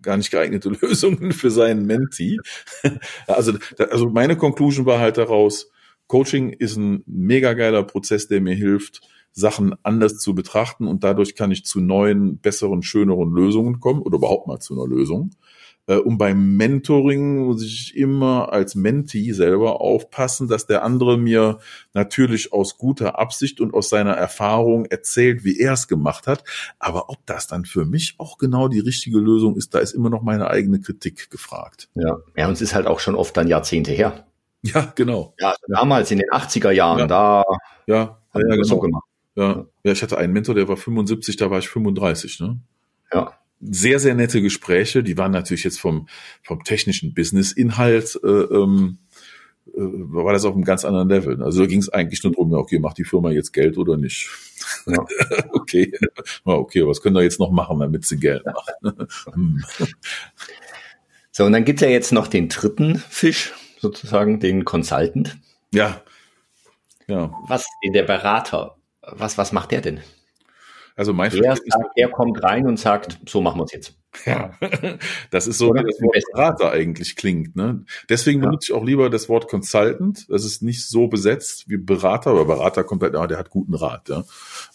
gar 0.01 0.17
nicht 0.17 0.31
geeignete 0.31 0.69
Lösungen 0.81 1.31
für 1.31 1.51
seinen 1.51 1.85
Menti. 1.85 2.39
also, 3.27 3.53
also 3.77 4.09
meine 4.09 4.35
Conclusion 4.35 4.85
war 4.85 4.99
halt 4.99 5.17
daraus, 5.17 5.69
Coaching 6.07 6.49
ist 6.49 6.75
ein 6.75 7.03
mega 7.05 7.53
geiler 7.53 7.83
Prozess, 7.83 8.27
der 8.27 8.41
mir 8.41 8.55
hilft, 8.55 9.01
Sachen 9.33 9.75
anders 9.83 10.17
zu 10.17 10.35
betrachten 10.35 10.87
und 10.87 11.03
dadurch 11.03 11.35
kann 11.35 11.51
ich 11.51 11.65
zu 11.65 11.79
neuen, 11.79 12.37
besseren, 12.37 12.83
schöneren 12.83 13.31
Lösungen 13.31 13.79
kommen 13.79 14.01
oder 14.01 14.17
überhaupt 14.17 14.47
mal 14.47 14.59
zu 14.59 14.73
einer 14.73 14.87
Lösung. 14.87 15.31
Äh, 15.87 15.97
und 15.97 16.17
beim 16.17 16.55
Mentoring 16.57 17.45
muss 17.45 17.63
ich 17.63 17.95
immer 17.95 18.51
als 18.51 18.75
Mentee 18.75 19.31
selber 19.31 19.81
aufpassen, 19.81 20.47
dass 20.47 20.65
der 20.65 20.83
andere 20.83 21.17
mir 21.17 21.59
natürlich 21.93 22.53
aus 22.53 22.77
guter 22.77 23.19
Absicht 23.19 23.59
und 23.59 23.73
aus 23.73 23.89
seiner 23.89 24.13
Erfahrung 24.13 24.85
erzählt, 24.85 25.43
wie 25.43 25.59
er 25.59 25.73
es 25.73 25.87
gemacht 25.87 26.27
hat. 26.27 26.43
Aber 26.79 27.09
ob 27.09 27.25
das 27.25 27.47
dann 27.47 27.65
für 27.65 27.85
mich 27.85 28.15
auch 28.17 28.37
genau 28.37 28.67
die 28.67 28.79
richtige 28.79 29.19
Lösung 29.19 29.55
ist, 29.55 29.73
da 29.73 29.79
ist 29.79 29.93
immer 29.93 30.09
noch 30.09 30.21
meine 30.21 30.49
eigene 30.49 30.79
Kritik 30.79 31.29
gefragt. 31.29 31.89
Ja, 31.95 32.17
ja 32.35 32.47
und 32.47 32.53
es 32.53 32.61
ist 32.61 32.75
halt 32.75 32.87
auch 32.87 32.99
schon 32.99 33.15
oft 33.15 33.35
dann 33.35 33.47
Jahrzehnte 33.47 33.91
her. 33.91 34.25
Ja, 34.63 34.91
genau. 34.95 35.33
Ja, 35.39 35.55
damals 35.67 36.11
in 36.11 36.19
den 36.19 36.29
80er 36.29 36.69
Jahren, 36.69 36.99
ja. 36.99 37.07
da 37.07 37.43
ja, 37.87 38.19
haben 38.31 38.43
wir 38.43 38.49
ja, 38.49 38.55
genau. 38.55 38.63
so 38.63 38.79
gemacht. 38.79 39.05
Ja. 39.35 39.65
ja, 39.83 39.91
ich 39.91 40.01
hatte 40.03 40.17
einen 40.17 40.33
Mentor, 40.33 40.55
der 40.55 40.67
war 40.67 40.77
75, 40.77 41.37
da 41.37 41.49
war 41.49 41.59
ich 41.59 41.69
35. 41.69 42.39
Ne? 42.41 42.59
Ja 43.13 43.41
sehr, 43.61 43.99
sehr 43.99 44.15
nette 44.15 44.41
Gespräche. 44.41 45.03
Die 45.03 45.17
waren 45.17 45.31
natürlich 45.31 45.63
jetzt 45.63 45.79
vom, 45.79 46.07
vom 46.43 46.63
technischen 46.63 47.13
Business-Inhalt, 47.13 48.19
äh, 48.23 48.27
ähm, 48.27 48.97
äh, 49.67 49.79
war 49.79 50.33
das 50.33 50.45
auf 50.45 50.55
einem 50.55 50.63
ganz 50.63 50.83
anderen 50.83 51.09
Level. 51.09 51.43
Also 51.43 51.61
da 51.61 51.67
ging 51.67 51.79
es 51.79 51.89
eigentlich 51.89 52.23
nur 52.23 52.33
darum, 52.33 52.53
okay, 52.53 52.79
macht 52.79 52.97
die 52.97 53.03
Firma 53.03 53.31
jetzt 53.31 53.53
Geld 53.53 53.77
oder 53.77 53.97
nicht? 53.97 54.29
Ja. 54.85 55.05
okay, 55.51 55.91
okay, 56.43 56.85
was 56.85 57.01
können 57.01 57.15
wir 57.15 57.23
jetzt 57.23 57.39
noch 57.39 57.51
machen, 57.51 57.79
damit 57.79 58.05
sie 58.05 58.17
Geld 58.19 58.43
macht? 58.45 58.71
Hm. 59.33 59.63
so, 61.31 61.45
und 61.45 61.53
dann 61.53 61.65
gibt's 61.65 61.81
ja 61.81 61.89
jetzt 61.89 62.11
noch 62.11 62.27
den 62.27 62.49
dritten 62.49 62.97
Fisch, 62.97 63.53
sozusagen, 63.79 64.39
den 64.39 64.65
Consultant. 64.65 65.37
Ja. 65.73 66.01
Ja. 67.07 67.31
Was, 67.47 67.65
der 67.93 68.03
Berater, 68.03 68.77
was, 69.01 69.37
was 69.37 69.51
macht 69.51 69.71
der 69.71 69.81
denn? 69.81 70.01
Also 70.95 71.13
mein 71.13 71.31
der, 71.31 71.55
sagt, 71.55 71.97
der 71.97 72.09
kommt 72.09 72.43
rein 72.43 72.67
und 72.67 72.77
sagt, 72.77 73.19
so 73.27 73.41
machen 73.41 73.59
wir 73.59 73.65
es 73.65 73.71
jetzt. 73.71 73.97
Ja, 74.25 74.51
das 75.31 75.47
ist 75.47 75.57
so, 75.57 75.69
Oder 75.69 75.83
wie 75.83 75.87
das 75.87 76.01
Wort 76.01 76.23
Berater 76.33 76.71
eigentlich 76.71 77.15
klingt. 77.15 77.55
Ne? 77.55 77.85
Deswegen 78.09 78.41
ja. 78.41 78.45
benutze 78.45 78.71
ich 78.71 78.77
auch 78.77 78.83
lieber 78.83 79.09
das 79.09 79.29
Wort 79.29 79.47
Consultant. 79.47 80.29
Das 80.29 80.43
ist 80.43 80.61
nicht 80.61 80.85
so 80.85 81.07
besetzt 81.07 81.69
wie 81.69 81.77
Berater, 81.77 82.31
aber 82.31 82.45
Berater 82.45 82.83
kommt 82.83 83.03
halt, 83.03 83.15
ah, 83.15 83.27
der 83.27 83.37
hat 83.37 83.49
guten 83.49 83.73
Rat. 83.73 84.09
Ja? 84.09 84.23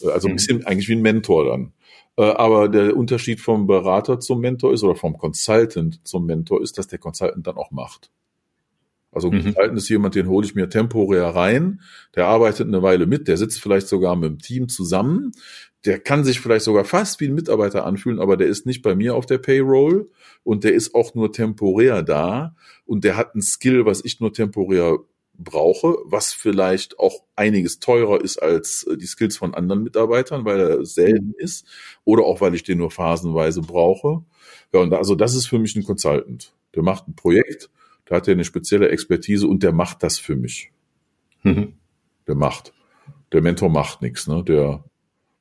Äh, 0.00 0.10
also 0.10 0.28
ein 0.28 0.32
mhm. 0.32 0.36
bisschen 0.36 0.66
eigentlich 0.66 0.88
wie 0.88 0.96
ein 0.96 1.02
Mentor 1.02 1.44
dann. 1.50 1.72
Äh, 2.16 2.22
aber 2.32 2.68
der 2.68 2.96
Unterschied 2.96 3.40
vom 3.40 3.66
Berater 3.66 4.18
zum 4.18 4.40
Mentor 4.40 4.72
ist 4.72 4.82
oder 4.82 4.96
vom 4.96 5.18
Consultant 5.18 6.00
zum 6.06 6.24
Mentor 6.24 6.62
ist, 6.62 6.78
dass 6.78 6.88
der 6.88 6.98
Consultant 6.98 7.46
dann 7.46 7.58
auch 7.58 7.70
macht. 7.70 8.10
Also 9.16 9.31
mhm. 9.31 9.44
Consultant 9.44 9.79
ist 9.79 9.88
jemand, 9.88 10.14
den 10.14 10.29
hole 10.29 10.46
ich 10.46 10.55
mir 10.55 10.68
temporär 10.68 11.24
rein, 11.29 11.81
der 12.14 12.26
arbeitet 12.26 12.68
eine 12.68 12.83
Weile 12.83 13.07
mit, 13.07 13.29
der 13.29 13.38
sitzt 13.38 13.62
vielleicht 13.62 13.88
sogar 13.88 14.14
mit 14.14 14.29
dem 14.29 14.38
Team 14.40 14.68
zusammen, 14.68 15.33
der 15.87 15.98
kann 15.98 16.22
sich 16.22 16.38
vielleicht 16.38 16.66
sogar 16.66 16.85
fast 16.85 17.18
wie 17.20 17.29
ein 17.29 17.35
Mitarbeiter 17.35 17.87
anfühlen, 17.87 18.20
aber 18.20 18.37
der 18.37 18.46
ist 18.46 18.66
nicht 18.66 18.83
bei 18.83 18.94
mir 18.94 19.14
auf 19.14 19.24
der 19.24 19.38
Payroll 19.38 20.11
und 20.42 20.64
der 20.64 20.74
ist 20.74 20.94
auch 20.94 21.14
nur 21.14 21.33
temporär 21.33 22.02
da 22.02 22.55
und 22.85 23.05
der 23.05 23.16
hat 23.16 23.35
ein 23.35 23.40
Skill, 23.40 23.87
was 23.87 24.05
ich 24.05 24.20
nur 24.20 24.35
temporär 24.35 24.98
brauche, 25.38 25.96
was 26.05 26.35
vielleicht 26.35 26.98
auch 26.98 27.22
einiges 27.37 27.79
teurer 27.81 28.22
ist 28.22 28.37
als 28.37 28.83
äh, 28.85 28.98
die 28.98 29.07
Skills 29.07 29.38
von 29.38 29.55
anderen 29.55 29.83
Mitarbeitern, 29.83 30.44
weil 30.44 30.61
er 30.61 30.85
selten 30.85 31.33
ist 31.38 31.66
oder 32.05 32.24
auch 32.24 32.42
weil 32.42 32.55
ich 32.55 32.64
den 32.64 32.79
nur 32.79 32.90
phasenweise 32.90 33.62
brauche. 33.62 34.24
Ja, 34.74 34.81
und 34.81 34.92
also 34.92 35.14
das 35.14 35.35
ist 35.35 35.46
für 35.46 35.59
mich 35.59 35.74
ein 35.74 35.85
Consultant. 35.85 36.52
Der 36.74 36.83
macht 36.83 37.09
ein 37.09 37.14
Projekt, 37.14 37.70
da 38.06 38.16
hat 38.16 38.28
er 38.28 38.32
eine 38.32 38.44
spezielle 38.44 38.88
Expertise 38.88 39.46
und 39.46 39.62
der 39.62 39.72
macht 39.72 40.02
das 40.02 40.18
für 40.18 40.36
mich. 40.36 40.72
Mhm. 41.42 41.74
Der 42.26 42.34
macht. 42.34 42.72
Der 43.32 43.42
Mentor 43.42 43.68
macht 43.68 44.02
nichts, 44.02 44.26
ne? 44.26 44.42
Der 44.44 44.84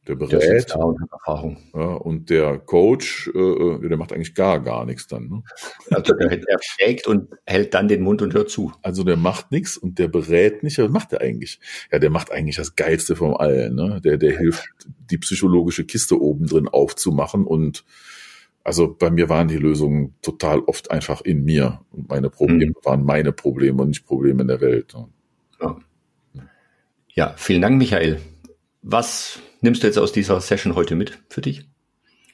der 0.08 0.15
berät. 0.15 0.69
Der 0.69 0.80
und 0.80 1.12
Erfahrung. 1.12 1.58
Ja, 1.73 1.93
und 1.95 2.30
der 2.30 2.60
Coach, 2.60 3.32
äh, 3.34 3.39
äh, 3.39 3.88
der 3.88 3.97
macht 3.97 4.13
eigentlich 4.13 4.36
gar, 4.36 4.60
gar 4.62 4.86
nichts 4.86 5.08
dann. 5.08 5.28
Ne? 5.30 5.43
Also 5.89 6.13
der, 6.13 6.30
der 6.30 6.58
schlägt 6.62 7.08
und 7.08 7.30
hält 7.45 7.73
dann 7.73 7.88
den 7.88 8.04
Mund 8.04 8.21
und 8.21 8.34
hört 8.34 8.49
zu. 8.49 8.71
Also 8.84 9.04
der 9.04 9.17
macht 9.17 9.51
nichts 9.51 9.78
und 9.78 9.97
der 9.97 10.08
berät 10.08 10.62
nicht. 10.62 10.78
Was 10.78 10.89
macht 10.89 11.12
der 11.12 11.21
eigentlich? 11.21 11.60
Ja, 11.91 11.97
der 11.97 12.12
macht 12.12 12.32
eigentlich 12.32 12.58
das 12.58 12.75
Geilste 12.75 13.15
vom 13.15 13.36
Allen. 13.36 13.75
Ne? 13.75 13.99
Der, 14.04 14.17
der 14.17 14.38
hilft, 14.38 14.67
die 15.10 15.17
psychologische 15.17 15.86
Kiste 15.86 16.21
oben 16.21 16.45
drin 16.45 16.67
aufzumachen 16.67 17.45
und 17.45 17.84
also 18.65 18.93
bei 18.93 19.12
mir 19.12 19.30
waren 19.30 19.47
die 19.47 19.58
Lösungen 19.58 20.15
total 20.23 20.60
oft 20.62 20.89
einfach 20.89 21.21
in 21.21 21.45
mir. 21.45 21.82
Und 21.91 22.10
meine 22.10 22.32
Probleme 22.32 22.71
mhm. 22.71 22.84
waren 22.86 23.06
meine 23.06 23.32
Probleme 23.32 23.84
und 23.84 23.89
nicht 23.89 24.08
Probleme 24.08 24.41
in 24.41 24.47
der 24.47 24.60
Welt. 24.60 24.95
Ja. 25.62 25.78
ja, 27.13 27.34
vielen 27.38 27.62
Dank, 27.62 27.78
Michael. 27.78 28.19
Was 28.82 29.39
nimmst 29.62 29.84
du 29.84 29.88
jetzt 29.88 29.99
aus 29.99 30.12
dieser 30.12 30.41
Session 30.41 30.73
heute 30.73 30.95
mit 30.95 31.19
für 31.30 31.41
dich? 31.41 31.69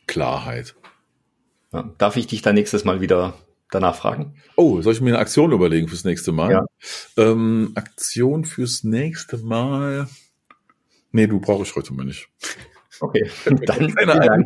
Klarheit. 0.08 0.74
Ja, 1.74 1.94
darf 1.98 2.16
ich 2.16 2.28
dich 2.28 2.42
da 2.42 2.54
nächstes 2.54 2.86
Mal 2.86 3.02
wieder 3.02 3.34
danach 3.70 3.96
fragen? 3.96 4.36
Oh, 4.56 4.82
soll 4.82 4.94
ich 4.94 5.02
mir 5.02 5.10
eine 5.10 5.20
Aktion 5.20 5.52
überlegen 5.52 5.90
fürs 5.90 6.06
nächste 6.06 6.32
Mal? 6.32 6.52
Ja. 6.52 6.66
Ähm, 7.18 7.74
Aktion 7.76 8.46
fürs 8.46 8.86
nächste 8.86 9.38
Mal. 9.38 10.08
Nee, 11.12 11.28
du 11.28 11.42
brauche 11.42 11.64
ich 11.64 11.76
heute 11.76 11.94
mal 11.94 12.06
nicht. 12.06 12.30
Okay, 13.02 13.30
dann 13.66 13.94
keine. 13.96 14.46